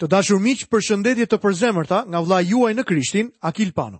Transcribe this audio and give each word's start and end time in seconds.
Të 0.00 0.08
dashur 0.08 0.38
miq, 0.40 0.62
për 0.72 0.80
shëndetje 0.86 1.26
të 1.28 1.38
përzemërta 1.44 1.98
nga 2.08 2.20
vlla 2.24 2.38
juaj 2.40 2.70
në 2.72 2.84
Krishtin, 2.88 3.26
Akil 3.44 3.72
Pano. 3.76 3.98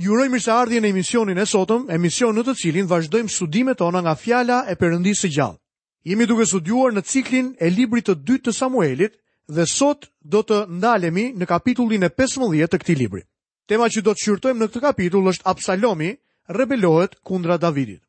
Ju 0.00 0.14
uroj 0.14 0.30
mirëseardhje 0.32 0.80
në 0.80 0.88
emisionin 0.88 1.36
e 1.38 1.44
sotëm, 1.46 1.82
emision 1.92 2.32
në 2.32 2.46
të 2.46 2.54
cilin 2.62 2.88
vazhdojmë 2.88 3.28
studimet 3.34 3.76
tona 3.78 4.00
nga 4.02 4.14
fjala 4.16 4.62
e 4.68 4.76
Perëndisë 4.80 5.20
së 5.26 5.30
gjallë. 5.36 5.60
Jemi 6.08 6.26
duke 6.26 6.46
studiuar 6.48 6.96
në 6.96 7.04
ciklin 7.04 7.50
e 7.60 7.68
librit 7.70 8.08
të 8.08 8.16
dytë 8.24 8.46
të 8.48 8.54
Samuelit 8.56 9.12
dhe 9.52 9.66
sot 9.68 10.08
do 10.24 10.40
të 10.42 10.62
ndalemi 10.80 11.26
në 11.36 11.46
kapitullin 11.52 12.08
e 12.08 12.08
15 12.16 12.64
të 12.66 12.80
këtij 12.80 12.98
libri. 13.04 13.22
Tema 13.68 13.88
që 13.92 14.00
do 14.00 14.14
të 14.16 14.24
shqyrtojmë 14.24 14.60
në 14.64 14.68
këtë 14.70 14.80
kapitull 14.88 15.28
është 15.28 15.44
Absalomi 15.52 16.14
rebelohet 16.48 17.20
kundra 17.22 17.58
Davidit. 17.60 18.00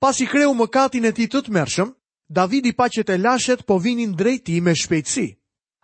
Pasi 0.00 0.24
kreu 0.26 0.56
mëkatin 0.56 1.04
e 1.04 1.12
tij 1.12 1.28
të, 1.34 1.44
të 1.44 1.52
mërshëm, 1.54 1.92
Davidi 2.28 2.72
paqet 2.72 3.10
e 3.12 3.18
lashet 3.20 3.66
po 3.68 3.76
vinin 3.78 4.16
drejt 4.16 4.48
tij 4.48 4.60
me 4.64 4.72
shpejtësi 4.74 5.28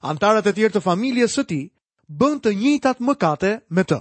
antarët 0.05 0.47
e 0.51 0.53
tjerë 0.53 0.75
të 0.77 0.83
familjes 0.85 1.35
së 1.39 1.45
tij 1.49 1.65
bën 2.21 2.37
të 2.43 2.51
njëjtat 2.59 2.99
mëkate 3.07 3.53
me 3.77 3.85
të. 3.89 3.99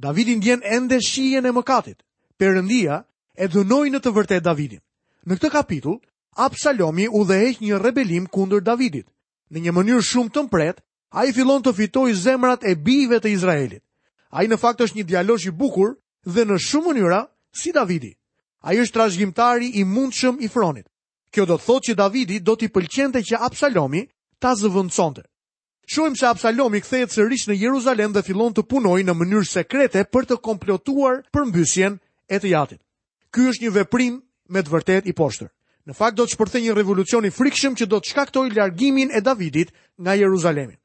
Davidi 0.00 0.36
ndjen 0.40 0.62
ende 0.64 0.98
shijen 1.04 1.46
e 1.46 1.52
mëkatit. 1.52 1.98
Perëndia 2.40 2.96
e 3.42 3.46
dënoi 3.52 3.92
në 3.92 4.00
të 4.02 4.12
vërtet 4.16 4.44
Davidin. 4.44 4.80
Në 5.28 5.34
këtë 5.38 5.50
kapitull, 5.54 6.00
Absalomi 6.46 7.06
udhëheq 7.08 7.60
një 7.62 7.76
rebelim 7.78 8.24
kundër 8.34 8.64
Davidit. 8.64 9.06
Në 9.52 9.58
një 9.68 9.72
mënyrë 9.76 10.02
shumë 10.10 10.30
të 10.34 10.42
a 10.54 11.20
ai 11.20 11.30
fillon 11.32 11.62
të 11.62 11.72
fitojë 11.78 12.14
zemrat 12.14 12.64
e 12.64 12.74
bijve 12.74 13.20
të 13.22 13.30
Izraelit. 13.30 13.82
Ai 14.30 14.48
në 14.50 14.56
fakt 14.58 14.80
është 14.82 14.96
një 14.98 15.04
djalosh 15.06 15.46
i 15.46 15.50
bukur 15.54 15.94
dhe 16.26 16.42
në 16.44 16.56
shumë 16.58 16.88
mënyra 16.90 17.28
si 17.54 17.70
Davidi. 17.72 18.16
Ai 18.66 18.80
është 18.82 18.92
trashëgimtari 18.96 19.70
i 19.78 19.84
mundshëm 19.84 20.40
i 20.42 20.48
fronit. 20.50 20.88
Kjo 21.30 21.46
do 21.46 21.54
të 21.54 21.64
thotë 21.64 21.86
që 21.88 21.94
Davidi 21.94 22.40
do 22.42 22.56
t'i 22.56 22.66
pëlqente 22.68 23.22
që 23.22 23.38
Absalomi 23.46 24.02
ta 24.42 24.54
zëvendësonte. 24.58 25.22
Shohim 25.86 26.16
se 26.16 26.24
Absalom 26.26 26.72
kthehet 26.80 27.12
sërish 27.12 27.44
në 27.50 27.56
Jeruzalem 27.60 28.12
dhe 28.14 28.22
fillon 28.24 28.54
të 28.56 28.64
punojë 28.72 29.04
në 29.04 29.14
mënyrë 29.18 29.48
sekrete 29.48 30.04
për 30.08 30.26
të 30.30 30.38
komplotuar 30.40 31.22
përmbysjen 31.34 31.98
e 32.28 32.38
të 32.40 32.52
jatit. 32.54 32.80
Ky 33.34 33.48
është 33.50 33.64
një 33.66 33.74
veprim 33.74 34.14
me 34.48 34.62
të 34.64 34.72
vërtetë 34.72 35.10
i 35.10 35.12
poshtër. 35.12 35.50
Në 35.84 35.92
fakt 35.92 36.16
do 36.16 36.24
të 36.24 36.36
shpërthejë 36.38 36.64
një 36.70 36.76
revolucion 36.78 37.28
i 37.28 37.32
frikshëm 37.36 37.76
që 37.76 37.86
do 37.92 37.98
të 38.00 38.10
shkaktojë 38.14 38.54
largimin 38.56 39.12
e 39.12 39.20
Davidit 39.20 39.74
nga 40.00 40.16
Jeruzalemi. 40.16 40.76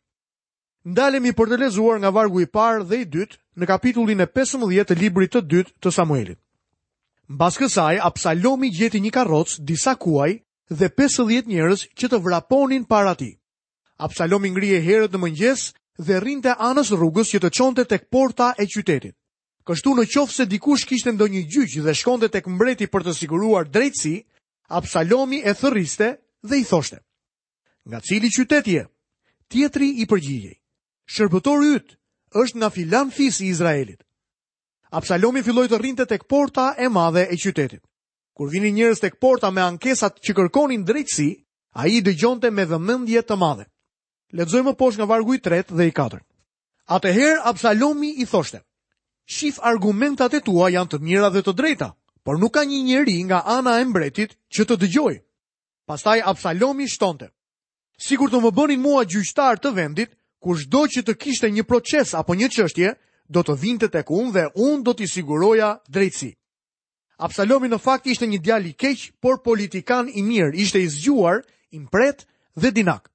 Ndalemi 0.84 1.32
për 1.36 1.48
të 1.54 1.60
lexuar 1.64 1.98
nga 2.00 2.12
vargu 2.12 2.44
i 2.44 2.45
parë 2.52 2.84
dhe 2.90 3.00
i 3.04 3.08
dytë 3.14 3.40
në 3.60 3.70
kapitullin 3.72 4.20
e 4.20 4.28
15 4.36 4.84
të 4.90 5.00
librit 5.00 5.32
të 5.32 5.45
dytë 5.52 5.72
të 5.80 5.94
Samuelit. 5.95 6.40
Mbas 7.30 7.56
kësaj 7.62 8.02
Absalomi 8.04 8.72
gjeti 8.76 9.00
një 9.00 9.12
karrocë 9.16 9.62
disa 9.64 9.95
kuaj 9.95 10.32
dhe 10.70 10.88
50 10.90 11.48
njerëz 11.48 11.88
që 12.00 12.12
të 12.12 12.18
vraponin 12.26 12.84
para 12.84 13.16
tij. 13.16 13.39
Absalomi 14.00 14.47
ngrije 14.55 14.80
herët 14.86 15.16
në 15.16 15.19
mëngjes 15.25 15.61
dhe 16.08 16.19
rrinte 16.23 16.53
anës 16.64 16.89
rrugës 16.95 17.33
që 17.33 17.42
të 17.44 17.50
qonte 17.58 17.83
tek 17.86 18.05
porta 18.16 18.53
e 18.55 18.64
qytetit. 18.72 19.16
Kështu 19.67 19.92
në 19.97 20.05
qofë 20.14 20.33
se 20.36 20.45
dikush 20.47 20.86
kishtë 20.88 21.11
ndo 21.17 21.28
një 21.28 21.42
gjyqë 21.52 21.83
dhe 21.83 21.94
shkonte 22.00 22.30
tek 22.31 22.47
mbreti 22.47 22.88
për 22.88 23.03
të 23.05 23.14
siguruar 23.17 23.67
drejtësi, 23.67 24.14
Absalomi 24.72 25.42
e 25.44 25.52
thëriste 25.59 26.08
dhe 26.47 26.55
i 26.55 26.64
thoshte. 26.70 27.02
Nga 27.89 28.00
cili 28.08 28.30
qytetje? 28.31 28.86
Tjetri 29.52 29.89
i 30.02 30.05
përgjigjej. 30.08 30.55
Shërbëtor 31.11 31.59
ytë 31.75 31.94
është 32.39 32.58
nga 32.59 32.70
filan 32.75 33.11
fis 33.11 33.42
i 33.44 33.50
Izraelit. 33.52 34.00
Absalomi 34.95 35.44
filloj 35.44 35.67
të 35.70 35.77
rrinte 35.81 36.05
tek 36.08 36.23
porta 36.31 36.72
e 36.80 36.88
madhe 36.88 37.25
e 37.27 37.36
qytetit. 37.36 37.83
Kur 38.36 38.47
vini 38.47 38.72
njërës 38.80 39.03
tek 39.03 39.20
porta 39.20 39.52
me 39.52 39.61
ankesat 39.61 40.22
që 40.23 40.38
kërkonin 40.39 40.86
drejtësi, 40.88 41.30
a 41.75 41.89
i 41.92 42.00
dëgjonte 42.00 42.50
me 42.55 42.66
dhëmëndje 42.72 43.25
të 43.27 43.36
madhe. 43.38 43.67
Ledzoj 44.32 44.62
më 44.68 44.74
posh 44.78 45.00
nga 45.00 45.10
vargu 45.10 45.34
i 45.34 45.40
3 45.42 45.72
dhe 45.74 45.86
i 45.90 45.92
4. 45.96 46.20
Atëher 46.90 47.38
Absalomi 47.50 48.12
i 48.22 48.26
thoshte, 48.26 48.60
shif 49.26 49.58
argumentat 49.62 50.34
e 50.38 50.42
tua 50.46 50.70
janë 50.74 50.90
të 50.92 51.00
mira 51.06 51.30
dhe 51.34 51.42
të 51.42 51.54
drejta, 51.58 51.90
por 52.26 52.38
nuk 52.38 52.54
ka 52.54 52.64
një 52.66 52.80
njeri 52.86 53.18
nga 53.26 53.39
ana 53.45 53.78
e 53.82 53.86
mbretit 53.89 54.36
që 54.54 54.66
të 54.66 54.76
dëgjoj. 54.84 55.16
Pastaj 55.89 56.22
Absalomi 56.26 56.88
shtonte, 56.88 57.30
kur 58.18 58.30
të 58.30 58.39
më 58.42 58.52
bënin 58.54 58.82
mua 58.82 59.04
gjyqtar 59.10 59.58
të 59.62 59.70
vendit, 59.73 60.12
kur 60.42 60.58
shdo 60.58 60.86
që 60.94 61.02
të 61.04 61.14
kishte 61.22 61.50
një 61.50 61.66
proces 61.66 62.14
apo 62.14 62.34
një 62.38 62.50
qështje, 62.54 62.89
do 63.30 63.42
të 63.45 63.58
vinte 63.62 63.88
të 63.89 64.04
unë 64.06 64.32
dhe 64.34 64.45
unë 64.56 64.84
do 64.86 64.94
t'i 64.94 65.08
siguroja 65.10 65.78
drejtësi. 65.89 66.32
Absalomi 67.18 67.68
në 67.68 67.78
fakt 67.82 68.06
ishte 68.08 68.30
një 68.30 68.38
djali 68.39 68.72
keq, 68.78 69.10
por 69.22 69.42
politikan 69.42 70.10
i 70.14 70.22
mirë, 70.22 70.54
ishte 70.56 70.80
i 70.82 70.88
zgjuar, 70.89 71.42
impret 71.73 72.26
dhe 72.56 72.72
dinak. 72.72 73.08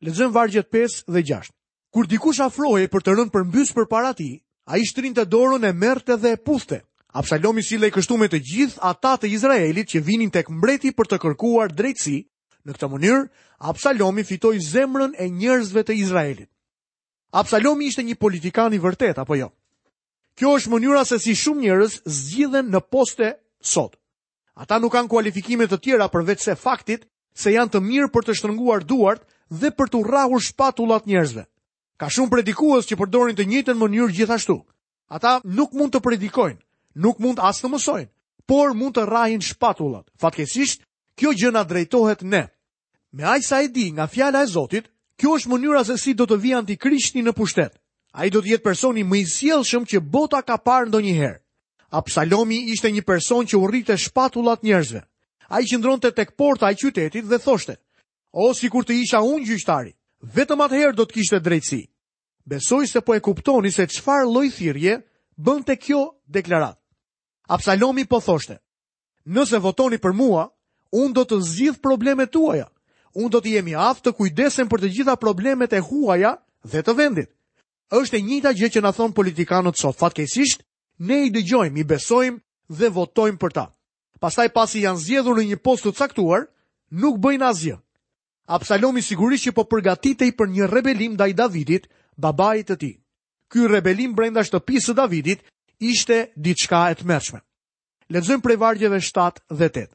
Lexojmë 0.00 0.32
vargjet 0.32 0.68
5 0.72 1.02
dhe 1.12 1.20
6. 1.28 1.50
Kur 1.92 2.06
dikush 2.08 2.40
afrohej 2.40 2.88
për 2.88 3.02
të 3.04 3.14
rënë 3.18 3.32
përmbys 3.34 3.72
për 3.76 3.86
para 3.90 4.12
ti, 4.16 4.30
ai 4.64 4.80
shtrinte 4.88 5.26
dorën 5.28 5.66
e 5.68 5.72
merrte 5.76 6.16
dhe 6.16 6.32
e 6.32 6.38
puthte. 6.40 6.78
Absalomi 7.12 7.60
sille 7.66 7.90
i 7.90 7.92
kështu 7.92 8.16
me 8.20 8.28
të 8.30 8.38
gjithë 8.48 8.80
ata 8.92 9.16
të 9.20 9.28
Izraelit 9.34 9.90
që 9.92 10.00
vinin 10.06 10.30
tek 10.32 10.48
mbreti 10.48 10.94
për 10.96 11.10
të 11.10 11.18
kërkuar 11.24 11.74
drejtësi. 11.76 12.16
Në 12.64 12.76
këtë 12.76 12.88
mënyrë, 12.94 13.24
Absalomi 13.72 14.24
fitoi 14.24 14.60
zemrën 14.70 15.12
e 15.20 15.26
njerëzve 15.36 15.82
të 15.84 15.96
Izraelit. 16.00 16.48
Absalomi 17.36 17.90
ishte 17.90 18.02
një 18.06 18.16
politikan 18.20 18.72
i 18.76 18.80
vërtet 18.82 19.20
apo 19.20 19.36
jo? 19.36 19.50
Kjo 20.38 20.54
është 20.56 20.72
mënyra 20.72 21.02
se 21.08 21.18
si 21.20 21.34
shumë 21.36 21.66
njerëz 21.66 21.98
zgjidhen 22.20 22.70
në 22.72 22.80
poste 22.94 23.34
sot. 23.74 23.98
Ata 24.62 24.78
nuk 24.80 24.94
kanë 24.96 25.10
kualifikime 25.12 25.68
të 25.68 25.80
tjera 25.84 26.08
përveç 26.14 26.46
se 26.46 26.56
faktit 26.58 27.04
se 27.36 27.52
janë 27.54 27.74
të 27.74 27.84
mirë 27.90 28.10
për 28.14 28.26
të 28.28 28.38
shtrënguar 28.38 28.86
duart 28.90 29.26
dhe 29.50 29.70
për 29.74 29.90
të 29.90 30.00
rrahur 30.06 30.40
shpatullat 30.42 31.06
njerëzve. 31.10 31.44
Ka 31.98 32.08
shumë 32.08 32.30
predikues 32.32 32.86
që 32.88 32.96
përdorin 32.96 33.36
të 33.36 33.44
njëjtën 33.50 33.76
mënyrë 33.76 34.14
gjithashtu. 34.16 34.56
Ata 35.10 35.40
nuk 35.44 35.74
mund 35.74 35.92
të 35.94 36.00
predikojnë, 36.00 36.60
nuk 36.94 37.18
mund 37.18 37.42
as 37.42 37.60
të 37.60 37.68
mësojnë, 37.72 38.08
por 38.46 38.72
mund 38.78 38.94
të 38.96 39.04
rrahin 39.08 39.42
shpatullat. 39.42 40.06
Fatkeqësisht, 40.20 40.86
kjo 41.18 41.34
gjë 41.34 41.50
na 41.52 41.64
drejtohet 41.66 42.22
ne. 42.22 42.46
Me 43.12 43.24
aq 43.26 43.42
sa 43.44 43.58
e 43.62 43.68
di 43.68 43.90
nga 43.90 44.06
fjala 44.06 44.42
e 44.42 44.46
Zotit, 44.46 44.86
kjo 45.18 45.34
është 45.36 45.50
mënyra 45.50 45.82
se 45.84 45.98
si 45.98 46.14
do 46.14 46.24
të 46.30 46.38
vijë 46.40 46.58
Antikrishti 46.60 47.22
në 47.26 47.34
pushtet. 47.34 47.74
Ai 48.12 48.30
do 48.30 48.40
të 48.42 48.54
jetë 48.54 48.62
personi 48.64 49.04
më 49.06 49.16
i 49.18 49.24
sjellshëm 49.26 49.84
që 49.86 49.98
bota 50.00 50.42
ka 50.42 50.56
parë 50.56 50.88
ndonjëherë. 50.88 51.38
Absalomi 51.90 52.70
ishte 52.70 52.90
një 52.90 53.02
person 53.02 53.44
që 53.46 53.58
urrite 53.58 53.96
shpatullat 53.98 54.62
njerëzve. 54.62 55.02
A 55.50 55.60
i 55.60 55.66
qëndron 55.66 55.98
të 56.00 56.14
tek 56.14 56.30
porta 56.38 56.70
i 56.70 56.78
qytetit 56.78 57.26
dhe 57.26 57.38
thoshte, 57.38 57.76
o 58.32 58.52
si 58.54 58.70
kur 58.70 58.84
të 58.86 58.94
isha 59.02 59.20
unë 59.24 59.46
gjyqtari, 59.46 59.92
vetëm 60.34 60.60
atëherë 60.66 60.96
do 60.96 61.04
të 61.06 61.14
kishte 61.18 61.40
drejtësi. 61.42 61.82
Besoj 62.48 62.86
se 62.88 63.00
po 63.02 63.14
e 63.14 63.20
kuptoni 63.20 63.70
se 63.72 63.86
qfar 63.90 64.26
lojthirje 64.26 65.00
bënd 65.36 65.66
të 65.66 65.76
kjo 65.76 66.02
deklarat. 66.26 66.78
Absalomi 67.50 68.04
po 68.06 68.20
thoshte, 68.20 68.58
nëse 69.26 69.58
votoni 69.60 69.98
për 69.98 70.12
mua, 70.14 70.44
unë 70.94 71.14
do 71.14 71.24
të 71.26 71.40
zgjith 71.46 71.82
problemet 71.82 72.30
tuaja, 72.32 72.68
unë 73.18 73.30
do 73.30 73.40
të 73.42 73.56
jemi 73.56 73.74
aftë 73.74 74.06
të 74.10 74.16
kujdesen 74.20 74.68
për 74.70 74.82
të 74.84 74.92
gjitha 74.94 75.16
problemet 75.18 75.72
e 75.72 75.82
huaja 75.82 76.36
dhe 76.62 76.82
të 76.82 76.94
vendit. 76.98 77.30
Êshtë 77.90 78.18
e 78.18 78.22
njita 78.22 78.52
gjë 78.54 78.68
që 78.76 78.82
në 78.84 78.92
thonë 78.96 79.14
politikanët 79.16 79.78
sot, 79.78 79.98
fatkesisht, 79.98 80.62
ne 81.02 81.24
i 81.26 81.30
dëgjojmë, 81.34 81.78
i 81.80 81.84
besojmë 81.90 82.38
dhe 82.78 82.90
votojmë 82.94 83.38
për 83.42 83.50
ta. 83.56 83.66
Pastaj 84.22 84.52
pasi 84.54 84.84
janë 84.84 85.02
zgjedhur 85.02 85.40
në 85.40 85.48
një 85.50 85.58
post 85.64 85.88
të 85.88 85.96
caktuar, 85.98 86.46
nuk 86.90 87.18
bëjnë 87.18 87.48
asgjë. 87.50 87.78
Absalomi 88.50 88.98
sigurisht 89.02 89.46
që 89.46 89.52
po 89.54 89.62
përgatitej 89.70 90.32
për 90.34 90.48
një 90.50 90.66
rebelim 90.66 91.12
ndaj 91.14 91.30
Davidit, 91.38 91.84
babait 92.18 92.66
të 92.66 92.74
tij. 92.82 92.96
Ky 93.46 93.68
rebelim 93.70 94.16
brenda 94.18 94.42
shtëpisë 94.42 94.88
së 94.90 94.94
Davidit 94.98 95.44
ishte 95.78 96.16
diçka 96.34 96.80
e 96.90 96.96
tmerrshme. 96.98 97.38
Lexojmë 98.10 98.42
prej 98.42 98.58
vargjeve 98.58 98.98
7 99.06 99.38
dhe 99.54 99.68
8. 99.70 99.86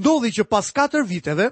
Ndodhi 0.00 0.32
që 0.40 0.46
pas 0.50 0.72
4 0.74 1.04
viteve 1.06 1.46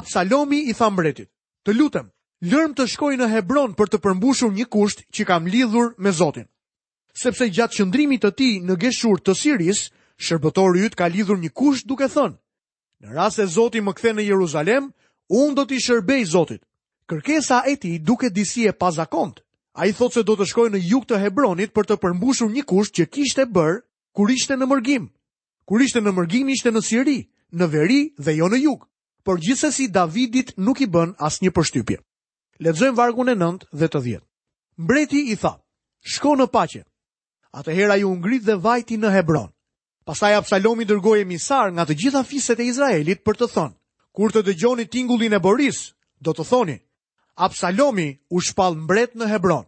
Absalomi 0.00 0.60
i 0.68 0.76
tha 0.76 0.90
mbretit: 0.92 1.30
"Të 1.64 1.72
lutem, 1.78 2.12
lërm 2.52 2.76
të 2.76 2.84
shkoj 2.92 3.14
në 3.16 3.30
Hebron 3.32 3.72
për 3.74 3.88
të 3.96 4.02
përmbushur 4.04 4.52
një 4.52 4.68
kusht 4.76 5.04
që 5.16 5.24
kam 5.30 5.46
lidhur 5.48 5.94
me 5.96 6.12
Zotin." 6.20 6.44
Sepse 7.22 7.48
gjatë 7.56 7.78
qëndrimit 7.80 8.20
të 8.22 8.34
ti 8.36 8.50
në 8.68 8.76
Geshur 8.82 9.16
të 9.24 9.32
Siris, 9.34 9.86
shërbëtori 10.26 10.84
yt 10.86 10.94
ka 11.00 11.08
lidhur 11.08 11.38
një 11.40 11.50
kusht 11.56 11.88
duke 11.88 12.04
thënë: 12.12 12.36
"Në 13.02 13.16
rast 13.16 13.36
se 13.40 13.46
Zoti 13.56 13.80
më 13.80 13.94
kthen 13.96 14.16
në 14.20 14.28
Jeruzalem, 14.28 14.92
unë 15.30 15.54
do 15.54 15.64
t'i 15.70 15.78
shërbej 15.84 16.24
Zotit. 16.32 16.62
Kërkesa 17.10 17.62
e 17.70 17.76
ti 17.80 17.96
duke 17.98 18.28
disi 18.30 18.66
e 18.68 18.72
pazakont. 18.74 19.38
A 19.78 19.86
i 19.86 19.92
thot 19.94 20.14
se 20.14 20.22
do 20.26 20.34
të 20.36 20.46
shkoj 20.50 20.68
në 20.74 20.80
juk 20.90 21.06
të 21.06 21.20
Hebronit 21.22 21.72
për 21.74 21.86
të 21.90 21.96
përmbushur 22.02 22.50
një 22.50 22.64
kush 22.68 22.90
që 22.96 23.06
kishte 23.14 23.46
bërë 23.46 23.78
kur 24.14 24.30
ishte 24.34 24.56
në 24.58 24.66
mërgim. 24.66 25.06
Kur 25.64 25.82
ishte 25.86 26.00
në 26.02 26.12
mërgim 26.16 26.50
ishte 26.50 26.70
në 26.74 26.82
siri, 26.82 27.20
në 27.54 27.66
veri 27.70 28.00
dhe 28.18 28.34
jo 28.36 28.48
në 28.50 28.58
juk. 28.66 28.84
Por 29.24 29.38
gjithse 29.38 29.70
si 29.72 29.86
Davidit 29.94 30.52
nuk 30.58 30.80
i 30.82 30.88
bën 30.90 31.14
as 31.22 31.38
një 31.42 31.52
përshtypje. 31.54 32.00
Ledzojmë 32.60 32.96
vargun 32.98 33.30
e 33.30 33.36
nëndë 33.38 33.70
dhe 33.72 33.88
të 33.88 34.00
dhjetë. 34.04 34.26
Mbreti 34.80 35.20
i 35.32 35.36
tha, 35.38 35.54
shko 36.02 36.34
në 36.40 36.46
pache. 36.50 36.82
A 37.54 37.62
të 37.62 37.74
hera 37.78 37.96
ju 38.02 38.10
ngrit 38.18 38.42
dhe 38.46 38.56
vajti 38.58 38.98
në 38.98 39.12
Hebron. 39.16 39.50
Pasaj 40.04 40.34
Absalomi 40.40 40.84
dërgoj 40.88 41.22
e 41.22 41.26
nga 41.28 41.84
të 41.86 41.94
gjitha 41.94 42.22
fiset 42.26 42.58
e 42.60 42.64
Izraelit 42.66 43.22
për 43.24 43.36
të 43.38 43.46
thonë. 43.54 43.79
Kur 44.12 44.32
të 44.34 44.42
dëgjoni 44.48 44.88
tingullin 44.90 45.36
e 45.36 45.40
Boris, 45.42 45.92
do 46.18 46.34
të 46.34 46.46
thoni, 46.50 46.76
Absalomi 47.40 48.08
u 48.34 48.40
shpal 48.42 48.74
mbret 48.76 49.14
në 49.16 49.28
Hebron. 49.30 49.64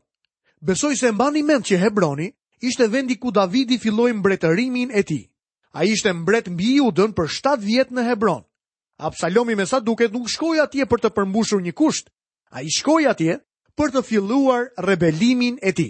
Besoj 0.66 0.94
se 1.00 1.12
mba 1.14 1.28
një 1.34 1.42
mend 1.46 1.64
që 1.66 1.78
Hebroni 1.82 2.26
ishte 2.68 2.88
vendi 2.92 3.16
ku 3.18 3.30
Davidi 3.34 3.78
filloj 3.82 4.10
mbretërimin 4.18 4.90
e 4.94 5.02
ti. 5.08 5.20
A 5.72 5.84
ishte 5.88 6.12
mbret 6.14 6.50
mbi 6.52 6.68
i 6.76 6.80
u 6.84 6.90
dën 6.92 7.14
për 7.16 7.30
7 7.32 7.62
vjetë 7.64 7.94
në 7.96 8.04
Hebron. 8.08 8.42
Absalomi 9.02 9.56
me 9.58 9.64
sa 9.66 9.80
duket 9.80 10.12
nuk 10.12 10.28
shkoj 10.30 10.60
atje 10.62 10.86
për 10.90 11.00
të 11.02 11.10
përmbushur 11.16 11.62
një 11.64 11.72
kusht, 11.80 12.10
a 12.54 12.62
i 12.62 12.68
shkoj 12.70 13.08
atje 13.10 13.38
për 13.78 13.88
të 13.94 14.02
filluar 14.10 14.68
rebelimin 14.86 15.56
e 15.64 15.72
ti. 15.72 15.88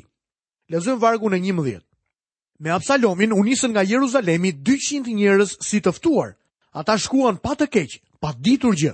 Lezën 0.73 1.01
vargu 1.03 1.29
në 1.33 1.41
një 1.45 1.57
mëdhjet. 1.59 1.85
Me 2.63 2.71
Absalomin 2.71 3.33
unisën 3.35 3.73
nga 3.75 3.83
Jeruzalemi 3.85 4.53
200 4.65 5.17
njërës 5.19 5.59
si 5.67 5.83
tëftuar, 5.85 6.37
ata 6.79 6.95
shkuan 6.99 7.43
pa 7.43 7.57
të 7.59 7.67
keqë 7.75 8.01
pa 8.23 8.31
ditur 8.39 8.77
gjë. 8.79 8.93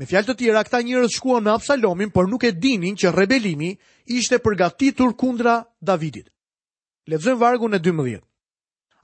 Me 0.00 0.08
fjalë 0.08 0.26
të 0.30 0.34
tjera, 0.40 0.62
këta 0.66 0.80
njerëz 0.82 1.14
shkuan 1.14 1.44
në 1.46 1.52
Absalomin, 1.54 2.10
por 2.10 2.26
nuk 2.28 2.42
e 2.48 2.52
dinin 2.56 2.96
që 2.98 3.12
rebelimi 3.14 3.74
ishte 4.10 4.40
përgatitur 4.42 5.14
kundra 5.20 5.60
Davidit. 5.80 6.30
Lexojmë 7.10 7.40
vargun 7.40 7.74
e 7.76 7.80
12. 7.84 8.18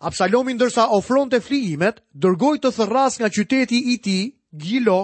Absalomi 0.09 0.55
ndërsa 0.57 0.89
ofronte 0.97 1.39
flijimet, 1.41 2.03
dërgoi 2.15 2.59
të 2.63 2.73
thërras 2.79 3.21
nga 3.21 3.31
qyteti 3.33 3.79
i 3.95 4.01
tij, 4.05 4.25
Gilo, 4.63 5.03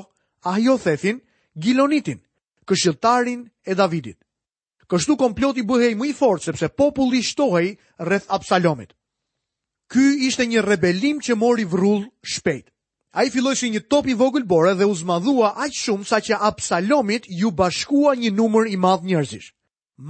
Thethin, 0.82 1.20
Gilonitin, 1.62 2.18
këshilltarin 2.66 3.46
e 3.70 3.74
Davidit. 3.74 4.18
Kështu 4.90 5.16
komploti 5.16 5.62
bëhej 5.64 5.94
më 5.96 6.06
i 6.10 6.12
fortë 6.18 6.44
sepse 6.50 6.68
populli 6.68 7.22
shtohej 7.24 7.76
rreth 8.04 8.28
Absalomit. 8.28 8.92
Ky 9.88 10.02
ishte 10.28 10.46
një 10.46 10.60
rebelim 10.64 11.20
që 11.24 11.34
mori 11.36 11.64
vrull 11.64 12.04
shpejt. 12.22 12.71
A 13.12 13.26
i 13.28 13.30
filloj 13.30 13.56
si 13.60 13.68
një 13.68 13.82
top 13.92 14.06
i 14.08 14.14
vogël 14.16 14.44
bore 14.48 14.70
dhe 14.74 14.86
uzmadhua 14.88 15.50
aqë 15.60 15.66
aq 15.66 15.74
shumë 15.84 16.06
sa 16.10 16.18
që 16.24 16.38
Absalomit 16.48 17.26
ju 17.28 17.50
bashkua 17.52 18.14
një 18.16 18.30
numër 18.32 18.70
i 18.72 18.76
madh 18.80 19.04
njerëzish. 19.04 19.50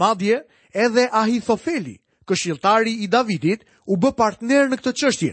Madje, 0.02 0.36
edhe 0.70 1.08
Ahithofeli, 1.10 1.96
këshiltari 2.30 2.92
i 3.02 3.08
Davidit, 3.10 3.64
u 3.90 3.98
bë 3.98 4.10
partner 4.14 4.70
në 4.70 4.78
këtë 4.78 4.92
qështje. 5.00 5.32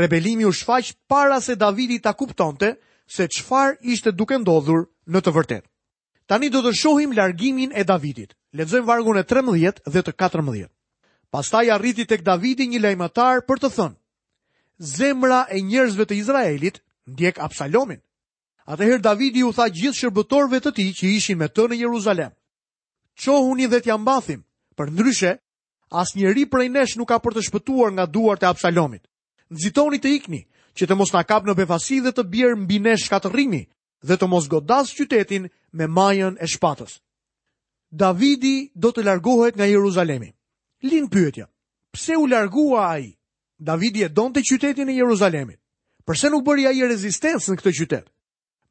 Rebelimi 0.00 0.46
u 0.48 0.52
shfaq 0.56 0.94
para 1.12 1.40
se 1.44 1.58
Davidi 1.60 1.98
ta 2.00 2.14
kuptonte 2.16 2.70
se 3.06 3.28
qfar 3.28 3.76
ishte 3.84 4.12
duke 4.16 4.38
ndodhur 4.40 4.88
në 5.06 5.20
të 5.20 5.34
vërtet. 5.36 5.64
Tani 6.26 6.48
do 6.48 6.62
të 6.64 6.72
shohim 6.80 7.12
largimin 7.20 7.72
e 7.76 7.84
Davidit. 7.84 8.32
Ledzojmë 8.56 8.86
vargun 8.88 9.18
e 9.20 9.26
13 9.28 9.82
dhe 9.92 10.00
të 10.08 10.12
14. 10.24 10.70
Pastaj 11.30 11.68
arriti 11.76 12.06
tek 12.08 12.24
Davidi 12.24 12.64
një 12.72 12.80
lejmatar 12.80 13.44
për 13.44 13.60
të 13.60 13.70
thënë. 13.76 13.96
Zemra 14.96 15.44
e 15.52 15.60
njerëzve 15.68 16.08
të 16.08 16.16
Izraelit 16.22 16.80
ndjek 17.06 17.38
Absalomin. 17.38 18.00
Atëherë 18.64 19.02
Davidi 19.04 19.44
u 19.44 19.52
tha 19.52 19.68
gjithë 19.68 20.00
shërbëtorëve 20.04 20.60
të 20.64 20.70
tij 20.76 20.90
që 21.00 21.06
ishin 21.20 21.38
me 21.38 21.48
të 21.52 21.66
në 21.70 21.76
Jeruzalem. 21.84 22.32
Çohuni 23.14 23.66
dhe 23.68 23.80
t'ja 23.84 23.96
mbathim, 24.00 24.40
për 24.76 24.86
ndryshe 24.90 25.32
asnjëri 26.00 26.46
prej 26.50 26.68
nesh 26.72 26.96
nuk 26.96 27.08
ka 27.08 27.18
për 27.20 27.32
të 27.36 27.42
shpëtuar 27.48 27.90
nga 27.92 28.06
duart 28.08 28.42
e 28.42 28.46
Absalomit. 28.48 29.04
Nxitoni 29.52 29.98
të 30.00 30.10
ikni, 30.18 30.42
që 30.76 30.84
të 30.88 30.94
mos 30.96 31.12
na 31.12 31.22
kap 31.28 31.44
në 31.44 31.54
befasi 31.60 32.00
dhe 32.00 32.10
të 32.16 32.24
bjerë 32.32 32.58
mbi 32.64 32.78
nesh 32.80 33.04
shkatërrimi 33.06 33.62
dhe 34.06 34.14
të 34.16 34.26
mos 34.32 34.48
godas 34.48 34.94
qytetin 34.96 35.44
me 35.76 35.86
majën 35.86 36.34
e 36.40 36.46
shpatës. 36.48 36.92
Davidi 37.92 38.72
do 38.74 38.90
të 38.90 39.04
largohet 39.04 39.54
nga 39.56 39.68
Jeruzalemi. 39.68 40.30
Lin 40.88 41.06
pyetja. 41.08 41.46
Pse 41.92 42.16
u 42.16 42.26
largua 42.26 42.88
ai? 42.96 43.06
Davidi 43.60 44.02
e 44.02 44.08
donte 44.08 44.40
qytetin 44.42 44.88
e 44.88 44.96
Jeruzalemit. 44.96 45.60
Përse 46.04 46.28
nuk 46.28 46.42
bëri 46.44 46.66
ai 46.68 46.82
rezistencë 46.84 47.50
në 47.52 47.56
këtë 47.60 47.72
qytet? 47.78 48.06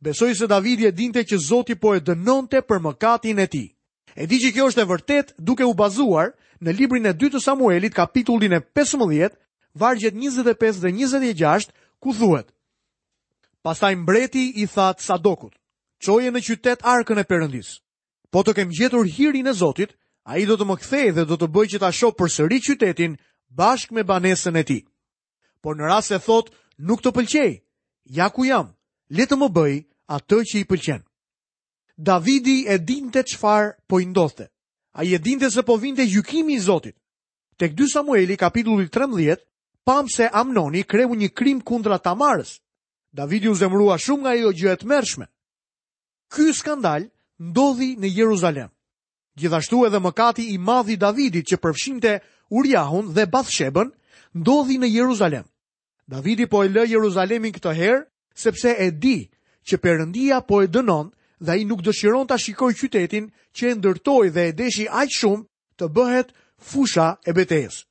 Besoi 0.04 0.36
se 0.38 0.48
Davidi 0.52 0.86
e 0.86 0.92
dinte 0.92 1.24
që 1.26 1.40
Zoti 1.42 1.76
po 1.82 1.96
e 1.98 2.02
dënonte 2.06 2.60
për 2.62 2.82
mëkatin 2.88 3.40
e 3.40 3.48
tij. 3.48 3.70
E 4.14 4.28
di 4.30 4.38
që 4.44 4.52
kjo 4.54 4.68
është 4.70 4.82
e 4.84 4.90
vërtet 4.92 5.32
duke 5.42 5.66
u 5.66 5.74
bazuar 5.74 6.34
në 6.62 6.76
librin 6.78 7.10
e 7.10 7.14
2 7.18 7.32
të 7.34 7.42
Samuelit, 7.42 7.96
kapitullin 7.98 8.54
e 8.54 8.60
15, 8.78 9.34
vargjet 9.82 10.14
25 10.14 10.84
dhe 10.84 10.92
26, 11.02 11.74
ku 12.04 12.14
thuhet: 12.14 12.52
Pastaj 13.66 13.94
mbreti 14.04 14.44
i 14.62 14.68
tha 14.70 14.94
Sadokut: 15.02 15.56
"Çoje 16.04 16.30
në 16.32 16.40
qytet 16.46 16.86
Arkën 16.86 17.20
e 17.20 17.24
Perëndis. 17.26 17.80
Po 18.30 18.44
të 18.46 18.54
kem 18.60 18.70
gjetur 18.74 19.06
hirin 19.10 19.48
e 19.50 19.54
Zotit, 19.54 19.96
ai 20.30 20.46
do 20.46 20.54
të 20.58 20.66
më 20.70 20.76
kthejë 20.82 21.14
dhe 21.18 21.24
do 21.32 21.36
të 21.42 21.48
bëj 21.54 21.66
që 21.74 21.78
ta 21.82 21.90
shoh 21.92 22.14
përsëri 22.18 22.60
qytetin 22.66 23.18
bashkë 23.58 23.94
me 23.96 24.04
banesën 24.06 24.58
e 24.58 24.64
tij." 24.64 24.84
Por 25.62 25.74
në 25.76 25.88
rast 25.90 26.12
se 26.12 26.20
thotë, 26.20 26.52
nuk 26.84 27.00
të 27.02 27.12
pëlqej, 27.16 27.52
ja 28.18 28.28
ku 28.34 28.44
jam, 28.46 28.68
le 29.16 29.24
të 29.26 29.38
më 29.40 29.48
bëj 29.56 29.74
atë 30.18 30.40
që 30.50 30.56
i 30.62 30.66
pëlqen. 30.68 31.02
Davidi 32.08 32.58
e 32.68 32.76
dinte 32.90 33.22
çfarë 33.30 33.70
po 33.88 33.96
i 34.04 34.06
ndodhte. 34.10 34.46
Ai 35.00 35.08
e 35.16 35.20
dinte 35.26 35.48
se 35.54 35.62
po 35.68 35.76
vinte 35.84 36.04
gjykimi 36.12 36.54
i 36.56 36.60
Zotit. 36.68 36.96
Tek 37.58 37.72
2 37.78 37.88
Samueli 37.94 38.36
kapitulli 38.38 38.90
13, 38.94 39.40
pam 39.88 40.06
se 40.16 40.26
Amnoni 40.42 40.84
kreu 40.92 41.10
një 41.16 41.30
krim 41.38 41.60
kundra 41.62 41.98
Tamarës. 42.00 42.52
Davidi 43.18 43.50
u 43.50 43.56
zemrua 43.56 43.96
shumë 44.02 44.22
nga 44.22 44.30
ajo 44.36 44.52
gjë 44.58 44.72
e 44.74 44.78
tmerrshme. 44.84 45.26
Ky 46.34 46.52
skandal 46.54 47.08
ndodhi 47.40 47.92
në 48.02 48.08
Jeruzalem. 48.18 48.70
Gjithashtu 49.40 49.86
edhe 49.88 50.02
mëkati 50.06 50.44
i 50.54 50.58
madh 50.68 50.92
i 50.94 50.98
Davidit 51.06 51.46
që 51.50 51.58
përfshinte 51.64 52.12
Uriahun 52.58 53.14
dhe 53.16 53.26
Bathshebën 53.34 53.90
ndodhi 54.42 54.76
në 54.82 54.88
Jeruzalem. 54.96 55.46
Davidi 56.08 56.46
po 56.50 56.64
e 56.66 56.70
lë 56.70 56.84
Jeruzalemin 56.92 57.54
këtë 57.56 57.74
herë, 57.78 58.04
sepse 58.36 58.74
e 58.84 58.90
di 58.92 59.30
që 59.68 59.78
Perëndia 59.80 60.42
po 60.46 60.60
e 60.64 60.68
dënon 60.68 61.10
dhe 61.40 61.54
ai 61.56 61.64
nuk 61.68 61.84
dëshiron 61.86 62.28
ta 62.28 62.36
shikojë 62.38 62.78
qytetin 62.80 63.30
që 63.56 63.64
e 63.72 63.76
ndërtoi 63.80 64.30
dhe 64.36 64.44
e 64.50 64.56
deshi 64.60 64.88
aq 64.92 65.10
shumë 65.20 65.44
të 65.80 65.86
bëhet 65.96 66.34
fusha 66.58 67.08
e 67.26 67.32
betejës. 67.36 67.86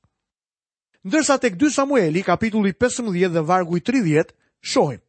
Ndërsa 1.08 1.38
tek 1.42 1.56
2 1.56 1.72
Samueli 1.72 2.22
kapitulli 2.22 2.72
15 2.76 3.28
dhe 3.32 3.42
vargu 3.48 3.80
30 3.80 4.36
shohim. 4.60 5.00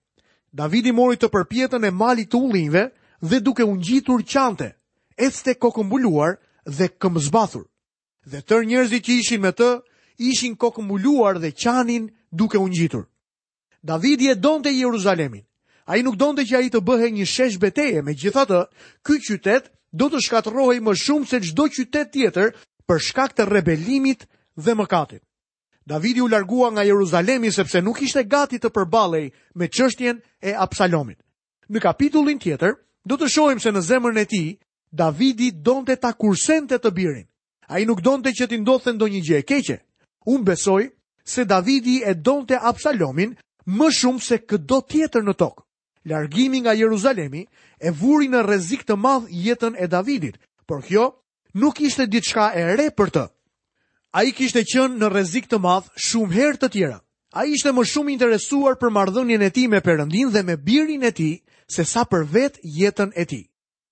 Davidi 0.54 0.92
mori 0.92 1.18
të 1.20 1.28
përpjetën 1.34 1.86
e 1.86 1.92
malit 1.92 2.32
të 2.32 2.40
ullinve 2.40 2.88
dhe 3.22 3.40
duke 3.42 3.64
u 3.68 3.76
ngjitur 3.78 4.24
qante, 4.32 4.70
ecte 5.28 5.54
kokëmbuluar 5.64 6.38
dhe 6.78 6.88
këmëzbathur. 7.02 7.66
Dhe 8.32 8.40
tër 8.48 8.62
njerëzit 8.66 9.04
që 9.06 9.14
ishin 9.22 9.42
me 9.42 9.52
të 9.54 9.70
ishin 10.30 10.56
kokëmbuluar 10.64 11.36
dhe 11.42 11.50
qanin 11.64 12.10
duke 12.34 12.58
u 12.58 12.68
ngjitur. 12.68 13.06
Davidi 13.82 14.30
e 14.30 14.36
donte 14.36 14.70
Jeruzalemin. 14.74 15.46
Ai 15.86 16.04
nuk 16.04 16.16
donte 16.16 16.42
që 16.48 16.56
ai 16.60 16.70
të 16.72 16.80
bëhe 16.88 17.10
një 17.12 17.26
shesh 17.34 17.60
betejë, 17.60 18.04
megjithatë, 18.08 18.60
këj 19.06 19.20
qytet 19.28 19.64
do 19.92 20.08
të 20.10 20.22
shkatërrohej 20.26 20.80
më 20.82 20.94
shumë 21.04 21.28
se 21.30 21.38
çdo 21.44 21.66
qytet 21.76 22.12
tjetër 22.14 22.50
për 22.88 23.00
shkak 23.08 23.36
të 23.36 23.44
rebelimit 23.52 24.24
dhe 24.63 24.74
mëkatit. 24.80 25.22
Davidi 25.86 26.22
u 26.24 26.30
largua 26.32 26.72
nga 26.72 26.84
Jeruzalemi 26.88 27.52
sepse 27.52 27.82
nuk 27.84 28.02
ishte 28.02 28.24
gati 28.24 28.58
të 28.63 28.72
përballej 28.72 29.25
me 29.60 29.68
çështjen 29.68 30.22
e 30.42 30.56
Absalomit. 30.56 31.20
Në 31.70 31.80
kapitullin 31.84 32.40
tjetër 32.40 32.80
do 33.06 33.16
të 33.20 33.28
shohim 33.30 33.60
se 33.60 33.70
në 33.72 33.82
zemrën 33.84 34.20
e 34.22 34.25
tij 34.25 34.48
Davidi 34.92 35.52
donte 35.52 35.96
ta 36.00 36.13
kursente 36.16 36.80
të 36.80 36.92
birin. 36.96 37.28
Ai 37.68 37.84
nuk 37.86 38.00
donte 38.02 38.30
që 38.32 38.48
t'i 38.48 38.60
ndodhte 38.62 38.94
ndonjë 38.96 39.22
gjë 39.28 39.38
e 39.38 39.44
keqe. 39.52 39.78
Unë 40.32 40.44
besoj 40.48 40.84
se 41.24 41.46
Davidi 41.46 42.01
e 42.03 42.13
donte 42.20 42.56
Absalomin 42.62 43.34
më 43.80 43.88
shumë 43.96 44.20
se 44.22 44.38
këdo 44.46 44.82
tjetër 44.92 45.24
në 45.24 45.34
tokë. 45.39 45.63
Largimi 46.12 46.60
nga 46.62 46.74
Jeruzalemi 46.75 47.46
e 47.80 47.92
vuri 47.96 48.27
në 48.27 48.42
rrezik 48.44 48.84
të 48.84 48.98
madh 49.00 49.30
jetën 49.32 49.75
e 49.80 49.88
Davidit, 49.88 50.36
por 50.68 50.84
kjo 50.84 51.06
nuk 51.56 51.80
ishte 51.82 52.08
diçka 52.12 52.51
e 52.60 52.63
re 52.75 52.89
për 52.92 53.10
të. 53.15 53.24
A 54.20 54.24
i 54.27 54.34
kishte 54.36 54.65
qënë 54.68 55.00
në 55.00 55.10
rezik 55.10 55.48
të 55.50 55.62
madhë 55.63 55.96
shumë 55.96 56.34
herë 56.36 56.60
të 56.62 56.70
tjera. 56.75 57.00
A 57.34 57.48
i 57.48 57.56
ishte 57.56 57.72
më 57.74 57.86
shumë 57.89 58.13
interesuar 58.13 58.75
për 58.77 58.92
marrëdhënien 58.94 59.42
e 59.48 59.50
ti 59.50 59.63
me 59.68 59.80
përëndin 59.82 60.30
dhe 60.36 60.44
me 60.46 60.58
birin 60.60 61.08
e 61.08 61.12
ti, 61.12 61.42
se 61.68 61.86
sa 61.88 62.03
për 62.06 62.27
vetë 62.30 62.68
jetën 62.77 63.15
e 63.18 63.24
ti. 63.25 63.42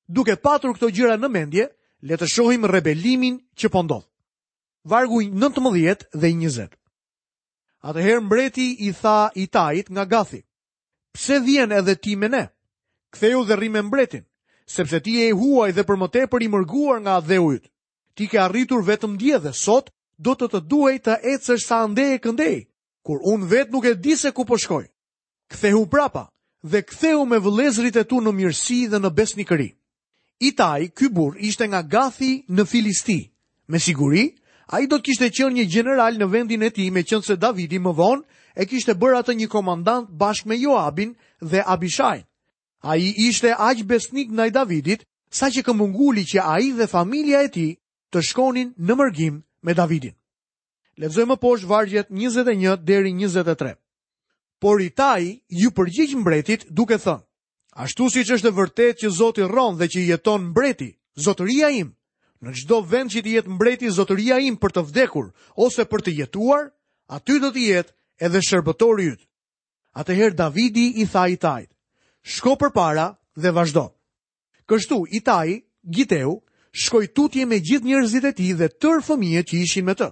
Duke 0.07 0.35
patur 0.35 0.75
këto 0.75 0.91
gjyra 0.93 1.15
në 1.17 1.29
mendje, 1.31 1.65
le 2.05 2.17
të 2.19 2.27
shohim 2.27 2.67
rebelimin 2.69 3.39
që 3.57 3.71
pondodhë. 3.73 4.05
Vargu 4.89 5.23
19 5.31 5.97
dhe 6.13 6.27
20. 6.27 6.80
Atëherë 7.81 8.21
mbreti 8.23 8.65
i 8.85 8.91
tha 8.93 9.19
i 9.35 9.45
tajit 9.55 9.88
nga 9.93 10.05
gathi, 10.11 10.41
pse 11.17 11.35
dhjen 11.45 11.71
edhe 11.79 11.95
ti 12.03 12.13
me 12.21 12.27
ne? 12.29 12.43
Ktheu 13.11 13.39
dhe 13.47 13.55
rrim 13.55 13.73
me 13.73 13.81
mbretin, 13.89 14.21
sepse 14.75 15.00
ti 15.03 15.11
je 15.19 15.31
huaj 15.39 15.71
dhe 15.75 15.83
për 15.88 15.97
më 16.01 16.07
i 16.43 16.47
mërguar 16.53 17.00
nga 17.01 17.15
dheu 17.29 17.50
Ti 18.15 18.23
ke 18.27 18.38
arritur 18.39 18.83
vetëm 18.89 19.13
dje 19.21 19.38
dhe 19.43 19.51
sot 19.65 19.89
do 20.25 20.31
të 20.38 20.47
të 20.51 20.59
duhej 20.71 20.97
të 21.05 21.13
ecësh 21.33 21.63
sa 21.67 21.77
ande 21.83 22.05
e 22.13 22.17
këndej, 22.23 22.57
kur 23.05 23.17
un 23.31 23.47
vet 23.51 23.71
nuk 23.71 23.85
e 23.85 23.93
di 24.03 24.15
se 24.19 24.29
ku 24.35 24.43
po 24.45 24.57
shkoj. 24.59 24.85
Ktheu 25.51 25.88
prapa 25.88 26.23
dhe 26.71 26.79
ktheu 26.89 27.23
me 27.25 27.38
vëlezrit 27.39 27.95
e 27.95 28.03
tu 28.09 28.19
në 28.21 28.31
mirësi 28.38 28.79
dhe 28.91 28.97
në 29.00 29.09
besnikëri. 29.17 29.69
I 30.39 30.50
taj, 30.59 30.81
ky 30.97 31.07
burr 31.15 31.39
ishte 31.50 31.65
nga 31.71 31.81
gathi 31.95 32.31
në 32.55 32.63
Filisti. 32.71 33.19
Me 33.71 33.79
siguri, 33.79 34.25
a 34.71 34.79
i 34.79 34.87
do 34.87 34.97
të 34.97 35.03
kishtë 35.03 35.27
e 35.27 35.49
një 35.53 35.65
general 35.73 36.15
në 36.17 36.27
vendin 36.31 36.63
e 36.63 36.69
ti 36.71 36.89
me 36.91 37.03
qënë 37.03 37.25
se 37.27 37.35
Davidi 37.35 37.79
më 37.79 37.91
vonë, 37.97 38.23
e 38.55 38.65
kishtë 38.65 38.91
e 38.91 38.95
bërë 38.99 39.17
atë 39.19 39.33
një 39.35 39.47
komandant 39.51 40.09
bashkë 40.09 40.47
me 40.49 40.55
Joabin 40.59 41.11
dhe 41.41 41.61
Abishaj. 41.73 42.23
A 42.83 42.95
i 42.97 43.11
ishte 43.27 43.51
aq 43.53 43.83
besnik 43.83 44.31
në 44.31 44.47
i 44.47 44.51
Davidit, 44.51 45.03
sa 45.29 45.49
që 45.51 45.63
këmunguli 45.67 46.23
që 46.23 46.39
a 46.43 46.55
i 46.63 46.71
dhe 46.71 46.87
familia 46.87 47.43
e 47.43 47.49
ti 47.51 47.67
të 48.11 48.19
shkonin 48.29 48.71
në 48.79 48.93
mërgim 48.99 49.41
me 49.63 49.73
Davidin. 49.75 50.15
Levzoj 50.97 51.25
më 51.27 51.37
poshë 51.41 51.67
vargjet 51.69 52.09
21 52.11 52.79
deri 52.87 53.11
23. 53.15 53.75
Por 54.61 54.81
i 54.81 54.89
taj 54.89 55.21
ju 55.49 55.71
përgjith 55.71 56.15
mbretit 56.15 56.65
duke 56.71 56.95
thënë, 56.97 57.23
ashtu 57.75 58.09
si 58.09 58.23
që 58.23 58.37
është 58.39 58.55
vërtet 58.55 59.03
që 59.03 59.11
Zotë 59.19 59.43
i 59.43 59.47
Ronë 59.51 59.77
dhe 59.79 59.87
që 59.89 59.99
i 59.99 60.09
jeton 60.11 60.45
mbreti, 60.51 60.91
Zotëria 61.25 61.71
imë, 61.81 61.91
në 62.41 62.53
gjdo 62.57 62.77
vend 62.89 63.12
që 63.13 63.21
të 63.25 63.31
jetë 63.36 63.51
mbreti 63.55 63.89
zotëria 63.93 64.39
im 64.41 64.55
për 64.57 64.71
të 64.77 64.83
vdekur 64.89 65.27
ose 65.62 65.86
për 65.91 66.01
të 66.07 66.13
jetuar, 66.21 66.71
aty 67.13 67.36
do 67.43 67.51
të 67.53 67.65
jetë 67.67 68.25
edhe 68.27 68.41
shërbëtori 68.50 69.05
jytë. 69.12 69.25
Atëherë 70.01 70.38
Davidi 70.39 70.86
i 71.03 71.05
tha 71.12 71.25
i 71.33 71.38
tajtë, 71.43 71.74
shko 72.33 72.55
për 72.62 72.71
para 72.75 73.07
dhe 73.36 73.51
vazhdo. 73.57 73.86
Kështu, 74.69 75.05
i 75.12 75.19
tajtë, 75.27 75.65
Giteu, 75.81 76.36
shkoj 76.77 77.07
tutje 77.17 77.45
me 77.50 77.57
gjithë 77.65 77.88
njërzit 77.89 78.27
e 78.29 78.31
ti 78.38 78.51
dhe 78.60 78.67
tër 78.69 79.01
fëmije 79.07 79.41
që 79.50 79.62
ishin 79.65 79.86
me 79.89 79.95
të. 79.98 80.12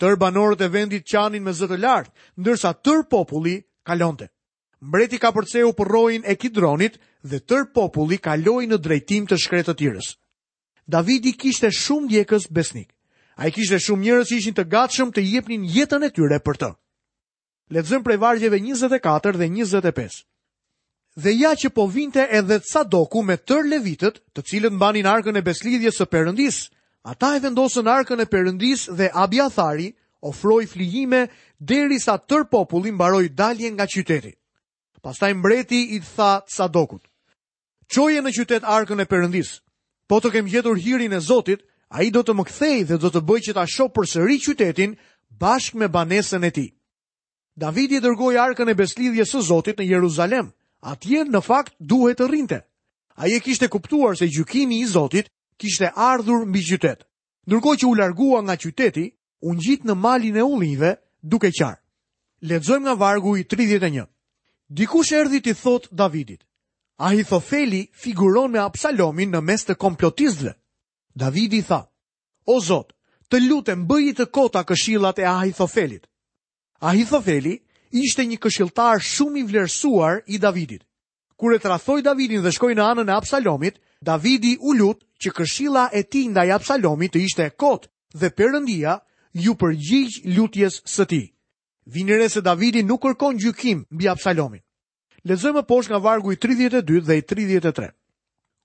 Tër 0.00 0.16
banorët 0.20 0.64
e 0.64 0.70
vendit 0.72 1.04
qanin 1.08 1.44
me 1.44 1.52
zëtë 1.52 1.76
lartë, 1.82 2.12
ndërsa 2.40 2.72
tër 2.84 3.04
populli 3.12 3.58
kalonte. 3.86 4.30
Mbreti 4.80 5.20
ka 5.20 5.30
përceu 5.36 5.72
për 5.76 5.92
rojnë 5.94 6.28
e 6.32 6.40
kidronit 6.40 6.96
dhe 7.28 7.38
tër 7.48 7.68
populli 7.76 8.16
kaloi 8.18 8.64
në 8.68 8.80
drejtim 8.86 9.28
të 9.28 9.36
shkretë 9.44 9.74
të 9.74 9.76
tjërës. 9.80 10.08
Davidi 10.86 11.32
kishte 11.36 11.70
shumë 11.74 12.08
djekës 12.12 12.44
besnik. 12.56 12.88
A 13.36 13.48
i 13.48 13.52
kishte 13.52 13.78
shumë 13.82 14.04
njërës 14.06 14.30
ishin 14.36 14.54
të 14.54 14.64
gatshëm 14.70 15.10
të 15.12 15.24
jepnin 15.32 15.64
jetën 15.66 16.02
e 16.06 16.12
tyre 16.14 16.38
për 16.46 16.58
të. 16.62 16.68
Letëzëm 17.74 18.04
prej 18.06 18.16
vargjeve 18.22 18.60
24 18.62 19.40
dhe 19.40 19.48
25. 19.50 20.20
Dhe 21.24 21.32
ja 21.34 21.50
që 21.58 21.70
po 21.74 21.86
vinte 21.90 22.22
edhe 22.38 22.60
të 22.62 22.70
sadoku 22.70 23.22
me 23.24 23.36
tër 23.36 23.66
levitët, 23.66 24.20
të 24.36 24.42
cilët 24.48 24.74
mbanin 24.76 25.08
arkën 25.10 25.36
e 25.36 25.42
beslidhjes 25.42 25.98
së 25.98 26.06
përëndis, 26.12 26.58
ata 27.02 27.32
e 27.36 27.42
vendosën 27.42 27.88
arkën 27.90 28.20
e 28.22 28.28
përëndis 28.30 28.86
dhe 28.98 29.10
abjathari 29.24 29.88
ofroj 30.28 30.62
flijime 30.74 31.24
deri 31.58 31.98
sa 32.02 32.14
tër 32.20 32.44
popullin 32.52 32.94
mbaroj 32.94 33.24
dalje 33.38 33.70
nga 33.74 33.86
qyteti. 33.90 34.32
Pastaj 35.02 35.34
mbreti 35.38 35.82
i 35.96 36.00
tha 36.16 36.42
sadokut, 36.56 37.02
qoje 37.94 38.22
në 38.22 38.30
qytet 38.38 38.62
arkën 38.78 39.00
e 39.02 39.06
perëndis? 39.06 39.58
po 40.06 40.20
të 40.22 40.30
kem 40.32 40.46
gjetur 40.50 40.76
hirin 40.78 41.12
e 41.12 41.20
Zotit, 41.20 41.62
a 41.88 42.02
i 42.02 42.10
do 42.14 42.22
të 42.22 42.34
më 42.34 42.44
kthej 42.46 42.78
dhe 42.86 42.96
do 42.98 43.10
të 43.10 43.20
bëj 43.26 43.40
që 43.48 43.52
ta 43.56 43.64
sho 43.66 43.88
për 43.88 44.06
sëri 44.12 44.36
qytetin 44.42 44.96
bashk 45.38 45.74
me 45.74 45.88
banesën 45.88 46.44
e 46.46 46.50
ti. 46.50 46.66
Davidi 47.56 47.96
e 47.98 48.04
dërgoj 48.04 48.34
arkën 48.42 48.70
e 48.70 48.74
beslidhje 48.78 49.24
së 49.26 49.42
Zotit 49.50 49.78
në 49.80 49.88
Jeruzalem, 49.90 50.50
atje 50.80 51.24
në 51.26 51.40
fakt 51.42 51.74
duhet 51.78 52.18
të 52.20 52.28
rinte. 52.30 52.58
A 53.16 53.28
i 53.28 53.34
e 53.34 53.40
kishte 53.40 53.68
kuptuar 53.72 54.16
se 54.16 54.28
gjukimi 54.28 54.80
i 54.82 54.86
Zotit 54.86 55.30
kishte 55.58 55.90
ardhur 55.94 56.46
mbi 56.46 56.60
qytet. 56.62 57.06
Ndërko 57.46 57.70
që 57.80 57.84
u 57.88 57.94
largua 57.94 58.40
nga 58.42 58.56
qyteti, 58.58 59.06
unë 59.48 59.60
gjitë 59.62 59.86
në 59.86 59.94
malin 59.94 60.36
e 60.36 60.42
ullive 60.42 60.90
duke 61.22 61.50
qarë. 61.54 61.78
Ledzojmë 62.42 62.84
nga 62.84 62.94
vargu 63.00 63.36
i 63.40 63.44
31. 63.46 64.04
Dikush 64.68 65.12
e 65.14 65.20
rdi 65.24 65.40
të 65.40 65.52
thotë 65.62 65.94
Davidit, 65.94 66.42
Ahithofeli 66.98 67.88
figuron 67.92 68.48
me 68.50 68.58
Absalomin 68.62 69.30
në 69.36 69.40
mes 69.44 69.64
të 69.68 69.74
komplotizve. 69.76 70.52
Davidi 71.16 71.60
tha, 71.68 71.82
o 72.46 72.56
Zotë, 72.64 72.94
të 73.28 73.40
lutëm 73.48 73.82
bëjit 73.90 74.18
të 74.20 74.26
kota 74.32 74.62
këshillat 74.70 75.18
e 75.20 75.26
Ahithofelit. 75.28 76.06
Ahithofeli 76.80 77.56
ishte 78.00 78.24
një 78.26 78.38
këshilltar 78.40 79.02
shumë 79.04 79.42
i 79.42 79.44
vlerësuar 79.50 80.22
i 80.26 80.38
Davidit. 80.40 80.86
Kur 81.36 81.52
e 81.52 81.60
trathoi 81.60 82.00
Davidin 82.02 82.42
dhe 82.44 82.52
shkoi 82.52 82.72
në 82.76 82.84
anën 82.86 83.12
e 83.12 83.16
Absalomit, 83.16 83.76
Davidi 84.04 84.54
u 84.60 84.72
lut 84.76 85.04
që 85.20 85.34
këshilla 85.36 85.88
e 85.92 86.02
tij 86.02 86.30
ndaj 86.32 86.50
Absalomit 86.56 87.12
të 87.12 87.24
ishte 87.28 87.44
e 87.44 87.52
kotë 87.60 87.92
dhe 88.20 88.32
Perëndia 88.38 88.98
ju 89.36 89.52
përgjigj 89.60 90.24
lutjes 90.36 90.80
së 90.88 91.04
ti. 91.10 91.22
Vini 91.92 92.28
se 92.32 92.40
Davidi 92.40 92.82
nuk 92.88 93.02
kërkon 93.04 93.36
gjykim 93.42 93.84
mbi 93.92 94.08
Absalomin 94.08 94.62
lezojmë 95.26 95.62
posh 95.66 95.90
nga 95.90 95.98
vargu 95.98 96.32
i 96.34 96.38
32 96.38 97.02
dhe 97.06 97.16
i 97.18 97.22
33. 97.26 97.88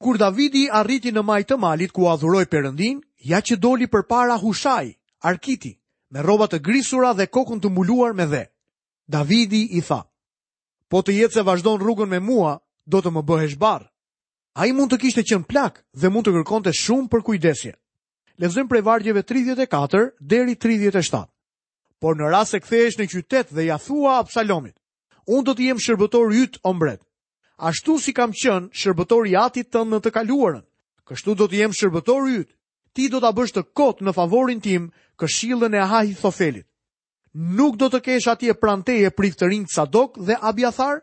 Kur 0.01 0.17
Davidi 0.21 0.67
arriti 0.71 1.11
në 1.13 1.23
majtë 1.25 1.49
të 1.53 1.57
malit 1.61 1.93
ku 1.93 2.07
adhuroi 2.09 2.45
përëndin, 2.49 3.01
ja 3.29 3.39
që 3.41 3.57
doli 3.61 3.87
për 3.89 4.05
para 4.09 4.37
Hushaj, 4.41 4.93
Arkiti, 5.29 5.75
me 6.13 6.21
robat 6.25 6.53
të 6.53 6.61
grisura 6.65 7.11
dhe 7.13 7.27
kokën 7.29 7.61
të 7.61 7.69
mbuluar 7.69 8.13
me 8.17 8.25
dhe. 8.25 8.43
Davidi 9.11 9.63
i 9.77 9.81
tha, 9.85 10.01
po 10.89 11.01
të 11.01 11.17
jetë 11.19 11.33
se 11.39 11.45
vazhdon 11.47 11.81
rrugën 11.81 12.09
me 12.09 12.19
mua, 12.19 12.55
do 12.85 13.01
të 13.01 13.11
më 13.13 13.21
bëhesh 13.29 13.57
barë. 13.61 13.87
A 14.59 14.65
i 14.67 14.73
mund 14.75 14.91
të 14.91 14.97
kishte 15.01 15.23
qenë 15.23 15.47
plak 15.47 15.83
dhe 15.95 16.09
mund 16.11 16.25
të 16.27 16.33
kërkon 16.35 16.65
të 16.65 16.73
shumë 16.81 17.07
për 17.11 17.21
kujdesje. 17.23 17.73
Lezëm 18.41 18.67
prej 18.67 18.81
vargjeve 18.81 19.21
34 19.23 20.13
deri 20.19 20.55
37. 20.57 21.23
Por 22.01 22.17
në 22.17 22.31
rrasë 22.31 22.57
e 22.59 22.63
kthejsh 22.65 22.97
në 22.99 23.07
qytet 23.13 23.53
dhe 23.55 23.67
jathua 23.69 24.17
Absalomit, 24.23 24.75
unë 25.29 25.45
do 25.45 25.53
të 25.55 25.65
jem 25.67 25.79
shërbëtor 25.81 26.33
ytë 26.35 26.59
o 26.65 26.73
mbret. 26.73 27.01
Ashtu 27.61 27.99
si 28.01 28.13
kam 28.15 28.31
qënë 28.33 28.71
shërbëtor 28.73 29.27
i 29.29 29.35
atit 29.37 29.69
të 29.73 29.83
në 29.85 29.99
të 30.01 30.13
kaluarën, 30.15 30.63
kështu 31.05 31.35
do 31.37 31.45
të 31.47 31.59
jem 31.61 31.73
shërbëtor 31.77 32.29
ytë, 32.41 32.53
ti 32.95 33.07
do 33.13 33.19
të 33.21 33.31
bësh 33.37 33.53
të 33.55 33.63
kotë 33.77 34.05
në 34.07 34.13
favorin 34.17 34.61
tim 34.65 34.87
këshillën 35.21 35.73
e 35.77 35.81
ahi 35.85 36.15
thofelit. 36.17 36.65
Nuk 37.55 37.77
do 37.79 37.87
të 37.87 38.01
kesh 38.03 38.27
atje 38.33 38.53
pranteje 38.59 39.07
priftërin 39.15 39.65
Cadok 39.71 40.17
dhe 40.25 40.35
Abjathar? 40.41 40.99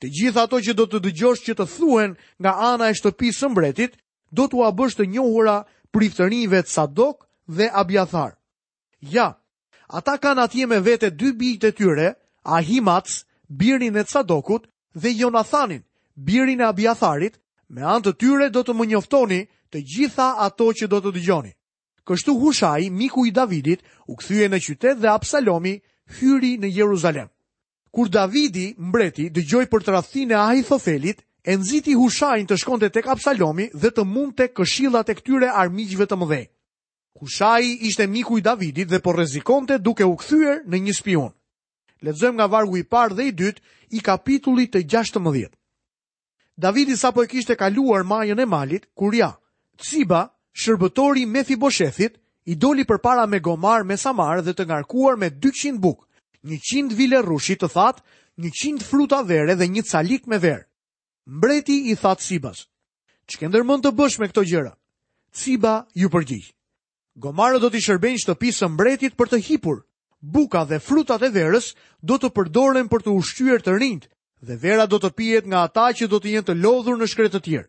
Të 0.00 0.08
gjitha 0.16 0.42
ato 0.48 0.58
që 0.64 0.72
do 0.74 0.86
të 0.88 0.98
dëgjosh 1.04 1.44
që 1.46 1.54
të 1.58 1.66
thuhen 1.76 2.16
nga 2.40 2.56
ana 2.72 2.88
e 2.90 2.94
shtëpisë 2.96 3.38
së 3.38 3.48
mbretit, 3.52 3.92
do 4.32 4.48
t'ua 4.48 4.72
bësh 4.74 4.96
të 4.98 5.06
njohura 5.14 5.60
priftërinjve 5.94 6.64
Cadok 6.72 7.28
dhe 7.50 7.68
Abjathar. 7.76 8.32
Ja, 9.12 9.34
ata 9.86 10.16
kanë 10.18 10.48
atje 10.48 10.66
me 10.66 10.80
vete 10.80 11.12
dy 11.14 11.30
bijtë 11.38 11.68
e 11.70 11.76
tyre, 11.76 12.08
Ahimats 12.48 13.20
birin 13.50 13.94
e 13.94 14.04
Cadokut 14.12 14.64
dhe 14.96 15.10
Jonathanin, 15.14 15.84
birin 16.16 16.58
e 16.58 16.64
Abiatharit, 16.66 17.34
me 17.74 17.82
anë 17.84 18.04
të 18.06 18.12
tyre 18.20 18.48
do 18.54 18.60
të 18.62 18.74
më 18.74 18.86
njoftoni 18.92 19.42
të 19.70 19.82
gjitha 19.90 20.30
ato 20.46 20.70
që 20.74 20.86
do 20.90 20.98
të 21.00 21.10
dëgjoni. 21.18 21.52
Kështu 22.06 22.32
Hushai, 22.42 22.88
miku 22.90 23.26
i 23.26 23.30
Davidit, 23.30 23.80
u 24.10 24.16
kthye 24.18 24.48
në 24.50 24.58
qytet 24.66 24.96
dhe 25.00 25.08
Absalomi 25.12 25.76
hyri 26.18 26.56
në 26.58 26.68
Jeruzalem. 26.78 27.28
Kur 27.94 28.08
Davidi, 28.08 28.72
mbreti, 28.78 29.28
dëgjoi 29.34 29.66
për 29.70 29.84
tradhtinë 29.88 30.34
e 30.34 30.36
Ahithofelit, 30.40 31.22
e 31.46 31.54
nxiti 31.56 31.94
Hushain 31.98 32.46
të 32.46 32.56
shkonte 32.60 32.90
tek 32.90 33.06
Absalomi 33.10 33.70
dhe 33.74 33.90
të 33.92 34.04
mundte 34.04 34.50
këshillat 34.54 35.08
e 35.10 35.14
këtyre 35.20 35.50
armiqve 35.60 36.06
të 36.06 36.18
mëdhenj. 36.18 36.48
Hushai 37.20 37.76
ishte 37.88 38.06
miku 38.06 38.38
i 38.38 38.42
Davidit 38.46 38.88
dhe 38.90 39.00
po 39.04 39.12
rrezikonte 39.14 39.78
duke 39.78 40.06
u 40.06 40.16
kthyer 40.20 40.62
në 40.66 40.76
një 40.86 40.94
spion. 40.98 41.30
Lexojmë 42.04 42.38
nga 42.40 42.46
vargu 42.48 42.78
i 42.80 42.84
parë 42.88 43.16
dhe 43.16 43.24
i 43.28 43.32
dytë 43.40 43.62
i 43.98 44.02
kapitullit 44.04 44.72
të 44.72 44.84
16. 44.88 45.50
Davidi 46.60 46.96
sapo 47.00 47.22
e 47.24 47.28
kishte 47.28 47.56
kaluar 47.60 48.04
majën 48.08 48.40
e 48.40 48.46
malit 48.48 48.86
kur 48.96 49.14
ja 49.16 49.34
Ciba, 49.80 50.22
shërbëtori 50.52 51.26
me 51.28 51.42
Fiboshethit, 51.44 52.18
i 52.52 52.56
doli 52.56 52.84
përpara 52.88 53.26
me 53.30 53.40
Gomar 53.40 53.84
me 53.86 53.96
Samar 53.96 54.40
dhe 54.44 54.52
të 54.56 54.66
ngarkuar 54.68 55.16
me 55.20 55.28
200 55.46 55.78
buk, 55.80 56.04
100 56.48 56.92
vile 56.96 57.20
rushi 57.24 57.56
të 57.60 57.68
that, 57.76 58.02
100 58.48 58.82
fruta 58.84 59.22
vere 59.30 59.54
dhe 59.56 59.66
një 59.72 59.82
calik 59.90 60.26
me 60.28 60.36
verë. 60.42 60.64
Mbreti 61.36 61.76
i 61.92 61.96
that 62.00 62.20
Cibas, 62.20 62.66
që 63.28 63.38
ke 63.40 63.48
ndërmën 63.48 63.84
të 63.84 63.92
bësh 64.00 64.18
me 64.20 64.28
këto 64.28 64.44
gjëra? 64.50 64.72
Ciba 65.32 65.74
ju 65.94 66.08
përgjigj. 66.12 66.48
Gomarë 67.22 67.60
do 67.62 67.70
t'i 67.70 67.80
shërbenjë 67.84 68.22
shtëpisë 68.24 68.68
mbretit 68.74 69.16
për 69.16 69.32
të 69.32 69.40
hipur, 69.48 69.84
buka 70.20 70.64
dhe 70.68 70.78
frutat 70.80 71.22
e 71.24 71.30
verës 71.32 71.70
do 72.04 72.16
të 72.20 72.28
përdoren 72.36 72.88
për 72.92 73.02
të 73.04 73.10
ushqyer 73.16 73.62
të 73.64 73.72
rinjt 73.80 74.04
dhe 74.44 74.56
vera 74.60 74.86
do 74.86 74.98
të 75.00 75.10
pihet 75.16 75.46
nga 75.48 75.64
ata 75.68 75.88
që 75.96 76.06
do 76.12 76.20
të 76.20 76.30
jenë 76.34 76.46
të 76.48 76.56
lodhur 76.60 76.96
në 77.00 77.06
shkretë 77.12 77.34
të 77.36 77.40
tjerë. 77.44 77.68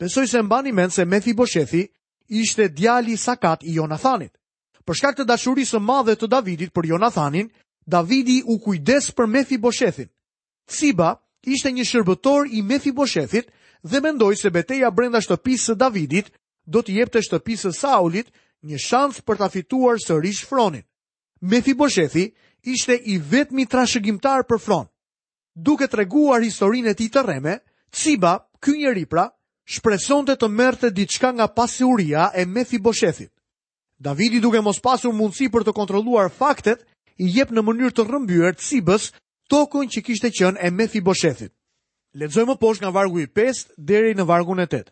Besoj 0.00 0.26
se 0.28 0.42
mbani 0.42 0.72
mend 0.72 0.92
se 0.92 1.04
Mefiboshethi 1.04 1.84
ishte 2.28 2.68
djali 2.68 3.12
i 3.12 3.16
Sakat 3.20 3.62
i 3.64 3.74
Jonathanit. 3.76 4.32
Për 4.84 4.94
shkak 4.94 5.16
të 5.18 5.24
dashurisë 5.28 5.76
së 5.76 5.80
madhe 5.80 6.16
të 6.16 6.28
Davidit 6.28 6.72
për 6.74 6.88
Jonathanin, 6.92 7.48
Davidi 7.86 8.40
u 8.48 8.58
kujdes 8.58 9.10
për 9.12 9.26
Mefiboshethin. 9.26 10.08
Siba 10.68 11.14
ishte 11.44 11.72
një 11.72 11.84
shërbëtor 11.84 12.48
i 12.52 12.62
Mefiboshethit 12.62 13.50
dhe 13.84 14.00
mendoi 14.00 14.36
se 14.40 14.50
beteja 14.50 14.90
brenda 14.90 15.20
shtëpisë 15.20 15.64
së 15.72 15.74
Davidit 15.76 16.32
do 16.66 16.82
të 16.82 16.96
jepte 17.00 17.20
shtëpisë 17.22 17.70
së 17.72 17.78
Saulit 17.80 18.28
një 18.64 18.76
shans 18.80 19.20
për 19.20 19.36
ta 19.40 19.48
fituar 19.52 19.96
sërish 20.04 20.44
fronin. 20.48 20.84
Mefiboshethi 21.44 22.30
ishte 22.72 22.94
i 23.14 23.18
vetmi 23.18 23.66
trashëgimtar 23.68 24.46
për 24.48 24.60
fron. 24.64 24.86
Duke 25.66 25.88
treguar 25.92 26.40
historinë 26.42 26.94
e 26.94 26.98
tij 27.00 27.10
të 27.12 27.22
rreme, 27.26 27.58
Ciba, 27.92 28.38
ky 28.64 28.72
njeri 28.80 29.04
pra, 29.06 29.26
shpresonte 29.74 30.38
të 30.40 30.48
merrte 30.50 30.88
diçka 30.96 31.34
nga 31.36 31.46
pasiuria 31.56 32.30
e 32.34 32.46
Mefiboshethit. 32.48 33.30
Davidi 34.00 34.40
duke 34.40 34.60
mos 34.64 34.80
pasur 34.82 35.12
mundësi 35.14 35.50
për 35.52 35.68
të 35.68 35.74
kontrolluar 35.76 36.32
faktet, 36.32 36.82
i 37.22 37.28
jep 37.36 37.52
në 37.54 37.62
mënyrë 37.68 37.92
të 37.94 38.06
rrëmbyer 38.08 38.56
Cibës 38.58 39.10
tokën 39.52 39.90
që 39.92 40.00
kishte 40.08 40.32
qenë 40.34 40.64
e 40.64 40.70
Mefiboshethit. 40.74 41.52
Lexojmë 42.14 42.54
më 42.54 42.58
poshtë 42.60 42.84
nga 42.84 42.94
vargu 42.96 43.20
i 43.24 43.28
5 43.36 43.74
deri 43.78 44.16
në 44.16 44.24
vargun 44.28 44.64
e 44.64 44.66
8. 44.72 44.84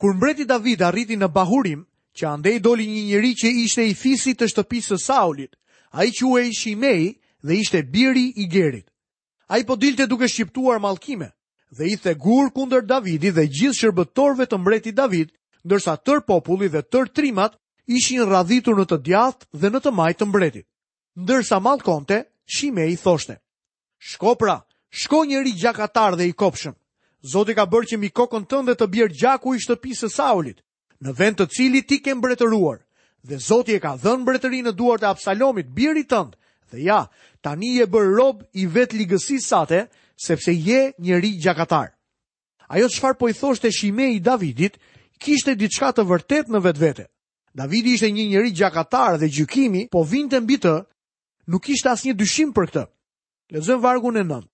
Kur 0.00 0.16
mbreti 0.16 0.44
David 0.48 0.82
arriti 0.88 1.16
në 1.20 1.28
Bahurim, 1.28 1.84
që 2.16 2.26
andej 2.28 2.58
doli 2.64 2.86
një 2.88 3.04
njeri 3.12 3.32
që 3.42 3.50
ishte 3.64 3.84
i 3.84 3.94
fisit 3.94 4.40
të 4.40 4.48
shtëpisë 4.50 4.96
së 4.98 5.04
Saulit, 5.06 5.54
A 5.92 6.04
i 6.04 6.10
që 6.10 6.40
i 6.48 6.52
Shimei 6.56 7.12
dhe 7.44 7.54
ishte 7.58 7.82
biri 7.82 8.32
i 8.36 8.48
gerit. 8.48 8.88
A 9.48 9.58
i 9.60 9.64
po 9.66 9.76
dilte 9.76 10.06
duke 10.08 10.28
shqiptuar 10.28 10.80
malkime 10.80 11.28
dhe 11.76 11.84
i 11.92 11.96
thegur 12.00 12.50
kunder 12.56 12.80
Davidi 12.84 13.30
dhe 13.32 13.44
gjithë 13.52 13.78
shërbëtorve 13.80 14.46
të 14.48 14.58
mbreti 14.60 14.92
David, 14.96 15.30
ndërsa 15.64 15.94
tër 16.04 16.22
populli 16.26 16.68
dhe 16.72 16.82
tër 16.92 17.08
trimat 17.12 17.56
ishin 17.92 18.24
radhitur 18.28 18.76
në 18.80 18.86
të 18.90 18.98
djathë 19.08 19.46
dhe 19.60 19.68
në 19.72 19.80
të 19.84 19.90
majtë 19.98 20.18
të 20.22 20.28
mbretit. 20.30 20.66
Ndërsa 21.22 21.60
malkonte, 21.64 22.22
Shimei 22.46 22.96
thoshte, 22.96 23.36
Shko 24.00 24.34
pra, 24.40 24.56
shko 24.90 25.24
njëri 25.28 25.52
gjakatar 25.60 26.16
dhe 26.16 26.26
i 26.26 26.32
kopshëm. 26.40 26.74
Zoti 27.32 27.54
ka 27.54 27.66
bërë 27.72 27.88
që 27.92 27.96
mi 28.00 28.08
kokën 28.16 28.48
tënde 28.50 28.74
të 28.76 28.86
bjerë 28.92 29.18
gjaku 29.20 29.54
i 29.54 29.60
shtëpisë 29.64 30.08
së 30.08 30.14
Saulit, 30.16 30.62
në 31.00 31.12
vend 31.20 31.36
të 31.38 31.46
cili 31.56 31.82
ti 31.86 32.00
ke 32.02 32.14
mbretëruar 32.18 32.80
dhe 33.22 33.38
Zoti 33.38 33.74
e 33.76 33.80
ka 33.82 33.94
dhënë 33.96 34.22
mbretërinë 34.24 34.70
në 34.70 34.76
duart 34.78 35.04
e 35.04 35.08
Absalomit, 35.08 35.68
birit 35.76 36.08
tënd. 36.10 36.34
Dhe 36.70 36.82
ja, 36.86 37.02
tani 37.44 37.74
je 37.78 37.86
bër 37.86 38.08
rob 38.16 38.42
i 38.58 38.64
vet 38.66 38.92
ligësisë 38.96 39.46
sate, 39.46 39.84
sepse 40.16 40.54
je 40.54 40.80
njëri 40.98 41.30
gjakatar. 41.42 41.92
Ajo 42.72 42.88
çfarë 42.88 43.18
po 43.18 43.28
i 43.28 43.34
thoshte 43.36 43.70
Shimei 43.72 44.18
Davidit, 44.24 44.78
kishte 45.22 45.54
diçka 45.54 45.92
të 45.92 46.04
vërtetë 46.08 46.50
në 46.54 46.62
vetvete. 46.64 47.04
Davidi 47.54 47.94
ishte 47.98 48.08
një 48.10 48.24
njeri 48.32 48.52
gjakatar 48.56 49.18
dhe 49.20 49.28
gjykimi 49.28 49.84
po 49.92 50.02
vinte 50.08 50.40
mbi 50.40 50.56
të, 50.56 50.76
nuk 51.52 51.68
ishte 51.68 51.92
asnjë 51.92 52.16
dyshim 52.16 52.52
për 52.56 52.70
këtë. 52.70 52.84
Lexojm 53.52 53.82
vargun 53.84 54.16
e 54.16 54.24
9. 54.24 54.46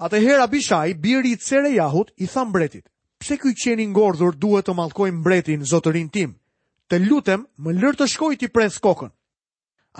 Atëherë 0.00 0.42
Abishai, 0.46 0.94
biri 0.94 1.36
i 1.36 1.74
jahut, 1.76 2.10
i 2.16 2.26
tha 2.26 2.44
mbretit: 2.44 2.88
"Pse 3.18 3.36
ky 3.36 3.52
qeni 3.54 3.86
ngordhur 3.86 4.32
duhet 4.34 4.64
të 4.66 4.74
mallkojë 4.74 5.12
mbretin, 5.12 5.64
zotërin 5.64 6.08
tim?" 6.08 6.32
të 6.92 6.98
lutem 7.08 7.46
më 7.64 7.72
lërë 7.80 7.98
të 8.02 8.06
shkoj 8.12 8.34
të 8.36 8.44
i 8.44 8.50
pres 8.52 8.74
kokën. 8.84 9.08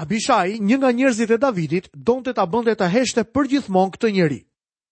Abishai, 0.02 0.60
një 0.60 0.76
nga 0.78 0.90
njerëzit 0.92 1.30
e 1.32 1.38
Davidit, 1.40 1.86
donte 1.96 2.32
ta 2.36 2.44
bënte 2.52 2.74
ta 2.76 2.86
heshte 2.92 3.24
gjithmon 3.48 3.90
këtë 3.94 4.10
njeri. 4.12 4.40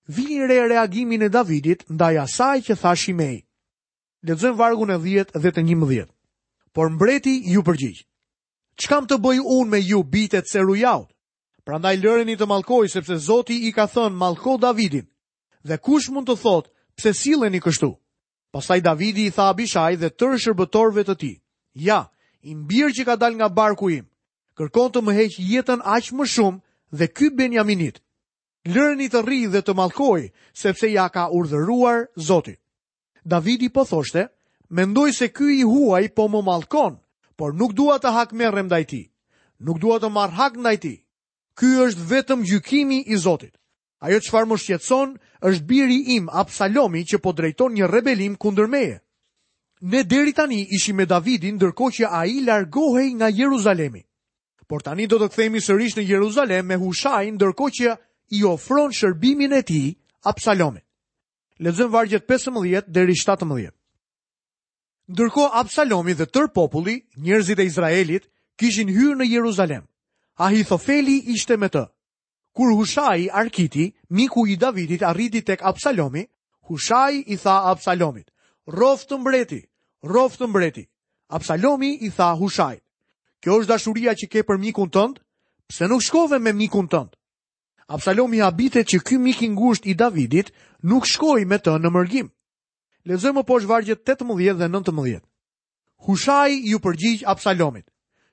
Vini 0.09 0.41
re 0.49 0.57
reagimin 0.73 1.23
e 1.23 1.29
Davidit 1.29 1.85
ndaj 1.93 2.17
asaj 2.25 2.59
që 2.67 2.75
tha 2.81 2.93
Shimei. 2.97 3.39
Lexojmë 4.27 4.57
vargun 4.61 4.91
e 4.91 4.97
10 5.05 5.37
dhe 5.43 5.51
të 5.53 5.61
11. 5.65 6.09
Por 6.75 6.89
mbreti 6.97 7.35
ju 7.53 7.63
përgjigj. 7.69 8.01
kam 8.89 9.05
të 9.07 9.17
bëj 9.25 9.39
unë 9.45 9.69
me 9.71 9.81
ju 9.91 10.03
bitet 10.03 10.49
se 10.49 10.59
rujaut? 10.65 11.11
Prandaj 11.65 11.97
lëreni 12.01 12.37
të 12.37 12.47
mallkoj 12.49 12.89
sepse 12.89 13.17
Zoti 13.29 13.57
i 13.69 13.73
ka 13.77 13.85
thënë 13.93 14.17
mallko 14.17 14.57
Davidin. 14.57 15.07
Dhe 15.69 15.77
kush 15.85 16.09
mund 16.11 16.29
të 16.29 16.37
thotë 16.41 16.71
pse 16.97 17.13
silleni 17.13 17.61
kështu? 17.61 17.91
Pastaj 18.53 18.81
Davidi 18.81 19.27
i 19.27 19.31
tha 19.35 19.49
Abishai 19.53 19.95
dhe 20.01 20.09
tërë 20.19 20.41
shërbëtorëve 20.43 21.05
të 21.07 21.15
tij, 21.21 21.37
Ja, 21.73 22.11
i 22.43 22.55
mbirë 22.57 22.93
që 22.97 23.05
ka 23.07 23.17
dal 23.21 23.37
nga 23.39 23.49
barku 23.53 23.91
im, 23.91 24.07
kërkon 24.59 24.91
të 24.93 25.03
më 25.07 25.15
heq 25.19 25.37
jetën 25.39 25.83
aq 25.85 26.11
më 26.13 26.27
shumë 26.27 26.61
dhe 26.99 27.07
ky 27.09 27.31
Benjaminit. 27.31 28.01
Lërëni 28.67 29.09
të 29.13 29.23
rri 29.25 29.47
dhe 29.53 29.63
të 29.63 29.73
malkoj, 29.75 30.29
sepse 30.53 30.89
ja 30.91 31.09
ka 31.09 31.29
urdhëruar 31.33 32.09
Zotit. 32.27 32.59
Davidi 33.25 33.69
po 33.69 33.85
thoshte, 33.85 34.27
mendoj 34.69 35.11
se 35.13 35.29
ky 35.33 35.47
i 35.61 35.63
huaj 35.63 36.11
po 36.17 36.29
më 36.29 36.43
malkon, 36.45 36.99
por 37.37 37.53
nuk 37.55 37.73
dua 37.73 37.97
të 38.03 38.13
hak 38.13 38.33
merrem 38.33 38.67
ndaj 38.67 38.85
tij. 38.91 39.07
Nuk 39.61 39.81
dua 39.81 40.01
të 40.01 40.09
marr 40.11 40.33
hak 40.39 40.55
ndaj 40.61 40.77
tij. 40.79 40.99
Ky 41.55 41.69
është 41.87 42.07
vetëm 42.11 42.45
gjykimi 42.49 42.99
i 43.07 43.17
Zotit. 43.17 43.55
Ajo 44.05 44.17
çfarë 44.25 44.49
më 44.49 44.57
shqetëson 44.61 45.17
është 45.49 45.67
biri 45.69 45.99
im 46.17 46.29
Absalomi 46.33 47.05
që 47.05 47.21
po 47.21 47.33
drejton 47.37 47.77
një 47.77 47.87
rebelim 47.93 48.35
kundër 48.41 48.67
meje. 48.73 48.97
Ne 49.83 50.11
deri 50.11 50.33
tani 50.33 50.61
ishim 50.71 50.97
me 50.97 51.07
Davidin, 51.09 51.57
ndërkohë 51.57 51.95
që 51.97 52.09
ai 52.13 52.41
largohej 52.45 53.15
nga 53.17 53.29
Jeruzalemi. 53.33 54.03
Por 54.69 54.83
tani 54.85 55.07
do 55.09 55.17
të 55.19 55.29
kthehemi 55.33 55.61
sërish 55.65 55.97
në 55.97 56.05
Jeruzalem 56.11 56.67
me 56.69 56.77
Hushai, 56.77 57.31
ndërkohë 57.33 57.73
që 57.79 57.95
i 58.37 58.43
ofron 58.45 58.93
shërbimin 58.93 59.57
e 59.57 59.63
tij 59.65 59.95
Absalomit. 60.29 60.85
Lezëm 61.65 61.91
vargjet 61.93 62.27
15 62.29 62.91
deri 62.93 63.15
17. 63.17 63.73
Ndërkohë 65.17 65.51
Absalomi 65.63 66.13
dhe 66.15 66.27
tër 66.29 66.51
populli, 66.55 66.99
njerëzit 67.17 67.59
e 67.59 67.65
Izraelit, 67.69 68.29
kishin 68.61 68.93
hyrë 68.93 69.17
në 69.23 69.31
Jeruzalem. 69.33 69.89
Ahithofeli 70.45 71.17
ishte 71.35 71.57
me 71.59 71.73
të. 71.73 71.87
Kur 72.53 72.77
Hushai 72.77 73.31
Arkiti, 73.33 73.89
miku 74.11 74.45
i 74.47 74.57
Davidit, 74.61 75.03
arriti 75.03 75.41
tek 75.43 75.65
Absalomi, 75.65 76.27
Hushai 76.69 77.25
i 77.33 77.37
tha 77.43 77.65
Absalomit: 77.73 78.29
"Rrof 78.69 79.07
mbreti" 79.11 79.65
rovë 80.03 80.39
të 80.41 80.47
mbreti. 80.49 80.85
Absalomi 81.31 81.91
i 82.03 82.11
tha 82.11 82.33
Hushajt, 82.35 82.83
kjo 83.41 83.61
është 83.61 83.69
dashuria 83.71 84.15
që 84.19 84.27
ke 84.33 84.43
për 84.43 84.59
mikun 84.59 84.91
tënd, 84.91 85.21
pse 85.71 85.87
nuk 85.89 86.03
shkove 86.03 86.41
me 86.43 86.53
mikun 86.53 86.89
tënd? 86.91 87.13
Absalomi 87.91 88.41
habitet 88.43 88.89
që 88.91 88.99
ky 89.07 89.19
mik 89.19 89.43
i 89.43 89.49
ngushtë 89.51 89.91
i 89.91 89.95
Davidit 89.99 90.51
nuk 90.83 91.07
shkoi 91.07 91.45
me 91.47 91.59
të 91.59 91.75
në 91.83 91.91
mërgim. 91.91 92.29
Lexojmë 93.09 93.41
më 93.41 93.47
poshtë 93.49 93.69
vargjet 93.71 94.05
18 94.05 94.59
dhe 94.61 94.69
19. 94.71 95.21
Hushai 96.07 96.59
ju 96.71 96.79
përgjigj 96.81 97.25
Absalomit. 97.27 97.87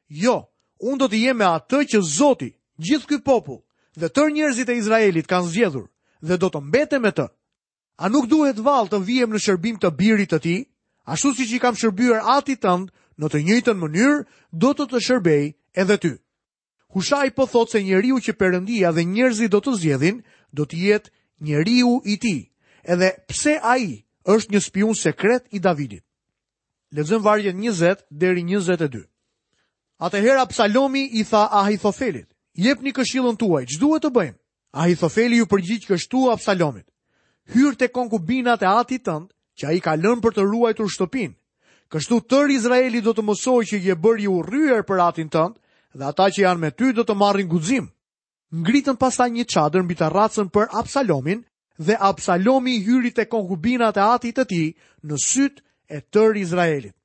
Jo, 0.07 0.49
unë 0.81 0.99
do 1.01 1.07
të 1.09 1.17
jem 1.25 1.37
me 1.37 1.45
atë 1.45 1.81
që 1.93 2.01
Zoti, 2.05 2.51
gjithë 2.77 3.07
ky 3.09 3.17
popull 3.25 3.61
dhe 3.97 4.09
tërë 4.13 4.33
njerëzit 4.35 4.69
e 4.69 4.77
Izraelit 4.77 5.27
kanë 5.27 5.49
zgjedhur 5.51 5.87
dhe 6.21 6.37
do 6.37 6.49
të 6.49 6.61
mbetem 6.67 7.01
me 7.01 7.11
të. 7.11 7.27
A 7.97 8.05
nuk 8.09 8.29
duhet 8.29 8.61
val 8.61 8.85
të 8.89 8.99
vijem 9.07 9.33
në 9.33 9.39
shërbim 9.41 9.79
të 9.81 9.89
birit 9.97 10.29
të 10.31 10.39
ti? 10.41 10.55
ashtu 11.07 11.31
si 11.39 11.45
që 11.47 11.55
i 11.55 11.59
kam 11.63 11.75
shërbyer 11.79 12.19
ati 12.35 12.57
tëndë 12.59 12.93
në 13.17 13.27
të 13.33 13.39
njëjtën 13.47 13.77
mënyrë, 13.79 14.17
do 14.63 14.69
të 14.77 14.85
të 14.91 14.99
shërbej 15.07 15.45
edhe 15.83 15.97
ty. 16.03 16.11
Hushaj 16.95 17.29
po 17.35 17.47
thot 17.47 17.71
se 17.73 17.79
njeriu 17.83 18.19
që 18.23 18.35
përëndia 18.39 18.91
dhe 18.95 19.03
njerëzi 19.07 19.47
do 19.51 19.59
të 19.63 19.73
zjedhin, 19.81 20.19
do 20.55 20.65
të 20.65 20.75
jetë 20.83 21.09
njeriu 21.47 21.93
i 22.11 22.15
ti, 22.23 22.35
edhe 22.83 23.09
pse 23.27 23.55
a 23.63 23.73
i 23.79 23.89
është 24.31 24.51
një 24.53 24.61
spion 24.67 24.95
sekret 24.95 25.47
i 25.55 25.59
Davidit. 25.59 26.03
Lezëm 26.95 27.23
vargjet 27.25 27.55
20 27.55 28.03
deri 28.11 28.43
22. 28.43 29.05
hera 30.23 30.45
Psalomi 30.45 31.03
i 31.19 31.23
tha 31.23 31.47
Ahithofelit, 31.51 32.27
jep 32.53 32.79
një 32.81 32.91
këshilën 32.95 33.35
tuaj, 33.39 33.63
që 33.65 33.77
duhet 33.79 34.03
të 34.03 34.11
bëjmë? 34.17 34.37
Ahithofeli 34.71 35.37
ju 35.37 35.45
përgjit 35.47 35.87
kështu 35.89 36.29
Absalomit, 36.31 36.87
hyrë 37.53 37.75
të 37.75 37.87
konkubinat 37.91 38.63
e 38.63 38.67
ati 38.79 38.97
tëndë 39.03 39.33
që 39.59 39.65
a 39.67 39.73
i 39.75 39.81
ka 39.81 39.93
lënë 39.97 40.21
për 40.25 40.35
të 40.37 40.43
ruajtur 40.51 40.89
shtopin, 40.93 41.33
Kështu 41.87 42.17
tërë 42.27 42.51
Izraeli 42.59 42.99
do 42.99 43.13
të 43.15 43.23
mësoj 43.23 43.61
që 43.69 43.77
je 43.83 43.93
bërë 44.03 44.23
ju 44.25 44.39
rrujer 44.43 44.81
për 44.87 45.01
atin 45.03 45.29
tëndë 45.31 45.99
dhe 45.99 46.03
ata 46.09 46.25
që 46.35 46.41
janë 46.43 46.59
me 46.59 46.71
ty 46.75 46.89
do 46.97 47.05
të 47.07 47.15
marrin 47.15 47.47
guzim. 47.47 47.85
Ngritën 48.51 48.97
pasta 48.99 49.29
një 49.31 49.45
qadër 49.47 49.85
mbi 49.85 49.95
të 49.95 50.09
ratësën 50.11 50.49
për 50.51 50.67
Absalomin 50.81 51.45
dhe 51.87 51.95
Absalomi 52.09 52.73
hyri 52.83 53.13
e 53.15 53.25
konkubinat 53.31 54.01
e 54.01 54.03
atit 54.17 54.35
të 54.35 54.45
ti 54.51 54.61
në 55.07 55.15
sytë 55.27 55.63
e 55.95 56.01
tërë 56.13 56.41
Izraelit. 56.43 56.95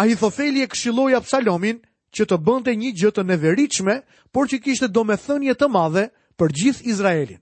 Ahithofeli 0.00 0.64
e 0.64 0.70
këshiloj 0.72 1.12
Absalomin 1.20 1.84
që 2.16 2.24
të 2.24 2.40
bënte 2.48 2.72
një 2.72 2.94
gjëtë 3.02 3.26
në 3.28 3.36
veriqme, 3.44 4.00
por 4.32 4.48
që 4.48 4.62
kishte 4.64 4.88
do 4.88 5.04
me 5.04 5.20
thënje 5.20 5.58
të 5.60 5.68
madhe 5.76 6.06
për 6.40 6.56
gjithë 6.62 6.88
Izraelin. 6.88 7.40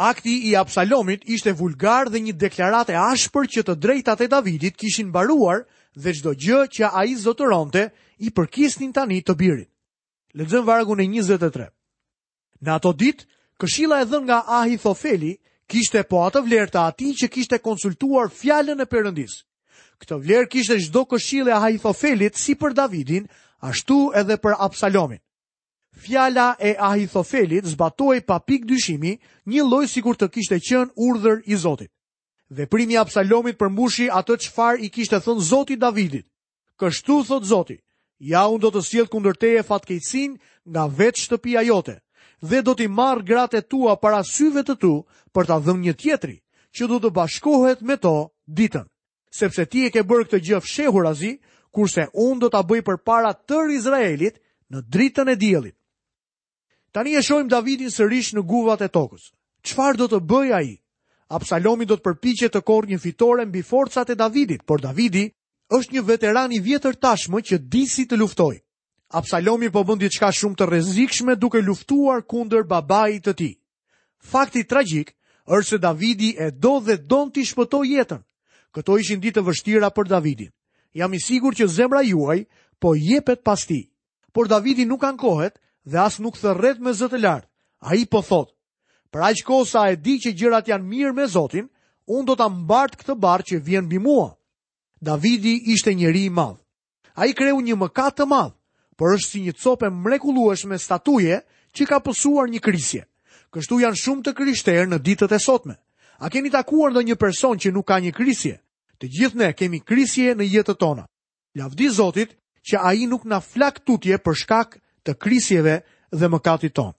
Akti 0.00 0.34
i 0.48 0.56
Absalomit 0.58 1.28
ishte 1.36 1.52
vulgar 1.60 2.08
dhe 2.08 2.20
një 2.24 2.32
deklarate 2.40 2.94
ashpër 2.96 3.44
që 3.56 3.62
të 3.68 3.74
drejtat 3.84 4.22
e 4.24 4.28
Davidit 4.32 4.78
kishin 4.80 5.10
baruar 5.16 5.58
dhe 6.02 6.14
çdo 6.16 6.32
gjë 6.40 6.60
që 6.76 6.88
ai 7.02 7.12
zotëronte 7.24 7.82
i 8.26 8.32
përkisnin 8.38 8.94
tani 8.96 9.18
të 9.20 9.34
birit. 9.42 9.68
Lexojmë 10.40 10.68
vargun 10.70 11.02
e 11.04 11.08
23. 11.18 11.66
Në 12.64 12.72
ato 12.78 12.94
ditë, 13.02 13.26
këshilla 13.60 13.98
e 14.02 14.08
dhënë 14.08 14.24
nga 14.30 14.38
Ahithofeli 14.62 15.34
kishte 15.70 16.00
po 16.08 16.24
atë 16.30 16.46
vlerë 16.48 16.72
të 16.78 16.86
atij 16.88 17.12
që 17.22 17.28
kishte 17.36 17.60
konsultuar 17.68 18.32
fjalën 18.40 18.80
e 18.80 18.88
përëndis. 18.94 19.34
Këtë 20.00 20.20
vlerë 20.24 20.50
kishte 20.54 20.80
çdo 20.86 21.04
këshillë 21.12 21.52
e 21.52 21.58
Ahithofelit 21.58 22.40
si 22.40 22.56
për 22.56 22.72
Davidin, 22.80 23.28
ashtu 23.68 24.00
edhe 24.22 24.40
për 24.40 24.56
Absalomin 24.64 25.20
fjala 26.00 26.56
e 26.58 26.76
Ahithofelit 26.80 27.64
zbatoi 27.76 28.20
pa 28.24 28.38
pik 28.48 28.64
dyshimi 28.70 29.12
një 29.52 29.64
lloj 29.68 29.86
sikur 29.92 30.16
të 30.16 30.28
kishte 30.34 30.58
qenë 30.58 30.96
urdhër 30.96 31.42
i 31.52 31.56
Zotit. 31.60 31.92
Veprimi 32.50 32.96
i 32.96 33.00
Absalomit 33.00 33.58
përmbushi 33.60 34.08
atë 34.10 34.36
çfarë 34.46 34.82
i 34.86 34.90
kishte 34.90 35.20
thënë 35.22 35.44
Zoti 35.50 35.76
Davidit. 35.78 36.26
Kështu 36.80 37.20
thot 37.28 37.44
Zoti, 37.46 37.76
ja 38.18 38.46
unë 38.50 38.62
do 38.64 38.70
të 38.74 38.82
sjell 38.88 39.08
kundër 39.12 39.36
teje 39.38 39.62
fatkeqësinë 39.68 40.36
nga 40.72 40.84
vet 40.88 41.16
shtëpia 41.20 41.62
jote 41.68 41.98
dhe 42.40 42.62
do 42.64 42.72
t'i 42.74 42.88
marr 42.88 43.20
gratë 43.28 43.60
e 43.60 43.62
tua 43.68 43.94
para 44.00 44.22
syve 44.24 44.64
të 44.64 44.74
tu 44.80 44.94
për 45.34 45.44
ta 45.46 45.58
dhënë 45.60 45.84
një 45.86 45.94
tjetri 46.00 46.36
që 46.76 46.86
do 46.90 46.98
të 47.02 47.10
bashkohet 47.16 47.82
me 47.84 47.96
to 48.00 48.30
ditën. 48.48 48.86
Sepse 49.30 49.66
ti 49.70 49.84
e 49.86 49.90
ke 49.94 50.00
bërë 50.02 50.26
këtë 50.28 50.40
gjë 50.46 50.60
fshehurazi, 50.64 51.32
kurse 51.70 52.08
unë 52.18 52.40
do 52.42 52.48
ta 52.50 52.62
bëj 52.66 52.80
përpara 52.88 53.30
tër 53.46 53.70
Izraelit 53.76 54.40
në 54.72 54.78
dritën 54.90 55.28
e 55.28 55.36
diellit. 55.38 55.76
Tani 56.90 57.14
e 57.14 57.20
shojmë 57.22 57.50
Davidin 57.52 57.90
sërish 57.94 58.32
në 58.34 58.42
guvat 58.50 58.80
e 58.82 58.88
tokës. 58.94 59.28
Qfar 59.62 59.98
do 60.00 60.08
të 60.10 60.18
bëj 60.26 60.48
a 60.56 60.62
i? 60.66 60.72
Absalomi 61.30 61.86
do 61.86 61.94
të 61.96 62.02
përpiche 62.08 62.48
të 62.50 62.62
korë 62.66 62.90
një 62.90 62.98
fitore 63.04 63.44
mbi 63.46 63.62
forcat 63.66 64.10
e 64.10 64.16
Davidit, 64.18 64.64
por 64.66 64.82
Davidi 64.82 65.28
është 65.76 65.94
një 65.94 66.02
veteran 66.08 66.52
i 66.52 66.58
vjetër 66.58 66.98
tashmë 67.04 67.42
që 67.50 67.60
disi 67.76 68.08
të 68.10 68.18
luftoj. 68.18 68.56
Absalomi 69.20 69.68
po 69.74 69.84
bëndi 69.86 70.10
qka 70.16 70.32
shumë 70.34 70.58
të 70.58 70.68
rezikshme 70.72 71.36
duke 71.38 71.62
luftuar 71.62 72.24
kunder 72.30 72.66
babaj 72.66 73.20
të 73.22 73.36
ti. 73.38 73.50
Fakti 74.32 74.64
tragik 74.70 75.14
është 75.46 75.70
se 75.70 75.78
Davidi 75.86 76.32
e 76.38 76.50
do 76.50 76.80
dhe 76.82 76.96
don 77.10 77.30
të 77.30 77.46
shpëtoj 77.52 77.84
jetën. 77.92 78.22
Këto 78.74 78.98
ishin 79.02 79.22
ditë 79.22 79.46
vështira 79.46 79.90
për 79.94 80.10
Davidin. 80.16 80.50
Jam 80.98 81.14
i 81.14 81.22
sigur 81.22 81.54
që 81.54 81.70
zemra 81.76 82.02
juaj 82.06 82.40
po 82.82 82.96
jepet 82.98 83.44
pas 83.46 83.62
ti. 83.66 83.84
Por 84.34 84.48
Davidi 84.50 84.86
nuk 84.86 85.02
ankohet, 85.06 85.54
kohet, 85.54 85.58
dhe 85.84 85.98
as 85.98 86.18
nuk 86.20 86.36
thërret 86.38 86.80
me 86.80 86.92
zëtë 86.92 87.18
lartë. 87.20 87.48
A 87.80 87.96
i 87.96 88.04
po 88.04 88.20
thotë, 88.20 88.52
pra 89.10 89.30
që 89.32 89.42
ko 89.46 89.64
sa 89.64 89.88
e 89.90 89.96
di 89.96 90.18
që 90.20 90.34
gjërat 90.36 90.68
janë 90.68 90.84
mirë 90.84 91.14
me 91.16 91.24
zotin, 91.26 91.68
unë 92.06 92.26
do 92.28 92.34
të 92.36 92.48
mbartë 92.60 92.98
këtë 93.00 93.16
barë 93.20 93.46
që 93.48 93.60
vjen 93.64 93.88
bimua. 93.88 94.14
mua. 94.14 94.36
Davidi 95.00 95.60
ishte 95.72 95.94
njëri 95.94 96.24
i 96.24 96.30
madhë. 96.30 96.60
A 97.16 97.26
i 97.26 97.32
kreu 97.32 97.56
një 97.60 97.76
mëkat 97.76 98.14
të 98.16 98.24
madhë, 98.28 98.56
por 98.96 99.14
është 99.16 99.30
si 99.30 99.40
një 99.40 99.52
copë 99.56 99.86
e 99.86 99.90
mrekulueshme 99.90 100.78
statuje 100.78 101.40
që 101.72 101.82
ka 101.88 101.98
pësuar 102.04 102.48
një 102.50 102.60
krisje. 102.60 103.02
Kështu 103.52 103.80
janë 103.80 103.98
shumë 104.02 104.22
të 104.22 104.32
krishterë 104.36 104.86
në 104.86 104.98
ditët 105.00 105.32
e 105.32 105.38
sotme. 105.38 105.74
A 106.20 106.28
keni 106.28 106.50
takuar 106.50 106.90
ndonjë 106.92 107.16
person 107.16 107.56
që 107.58 107.72
nuk 107.72 107.86
ka 107.88 107.96
një 107.98 108.12
krisje? 108.12 108.60
Të 109.00 109.06
gjithë 109.08 109.36
ne 109.40 109.52
kemi 109.52 109.80
krisje 109.80 110.34
në 110.36 110.44
jetët 110.44 110.78
tona. 110.78 111.06
Lavdi 111.56 111.88
Zotit 111.88 112.36
që 112.62 112.76
ai 112.78 113.06
nuk 113.06 113.24
na 113.24 113.40
flak 113.40 113.80
tutje 113.80 114.18
për 114.20 114.34
shkak 114.36 114.78
të 115.04 115.14
krisjeve 115.18 115.80
dhe 116.12 116.28
mëkatit 116.30 116.74
tonë. 116.76 116.94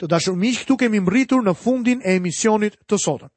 Të 0.00 0.08
dashur 0.08 0.36
miq, 0.36 0.62
këtu 0.64 0.76
kemi 0.82 1.00
mbërritur 1.02 1.44
në 1.44 1.54
fundin 1.56 2.00
e 2.04 2.16
emisionit 2.18 2.76
të 2.88 2.98
sotëm. 2.98 3.30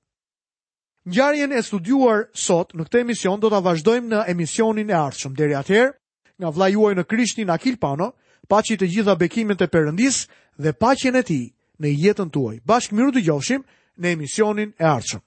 Ngjarjen 1.05 1.51
e 1.53 1.61
studiuar 1.61 2.23
sot 2.33 2.73
në 2.73 2.87
këtë 2.87 3.01
emision 3.03 3.39
do 3.39 3.49
ta 3.53 3.59
vazhdojmë 3.61 4.09
në 4.13 4.23
emisionin 4.33 4.89
e 4.89 4.97
ardhshëm. 4.97 5.35
Deri 5.37 5.53
atëherë, 5.59 5.93
nga 6.39 6.49
vla 6.49 6.67
juaj 6.73 6.95
në 6.97 7.03
Krishtin 7.05 7.53
Akil 7.53 7.77
Pano, 7.77 8.11
paçi 8.49 8.77
të 8.79 8.89
gjitha 8.89 9.13
bekimet 9.15 9.61
e 9.61 9.69
Perëndis 9.69 10.25
dhe 10.57 10.73
paqen 10.73 11.21
e 11.21 11.21
tij 11.23 11.53
në 11.79 11.87
jetën 12.01 12.29
tuaj. 12.33 12.57
Bashkë 12.65 12.97
miru 12.97 13.13
dëgjofshim 13.19 13.61
në 14.01 14.07
emisionin 14.17 14.73
e 14.81 14.91
ardhshëm. 14.95 15.24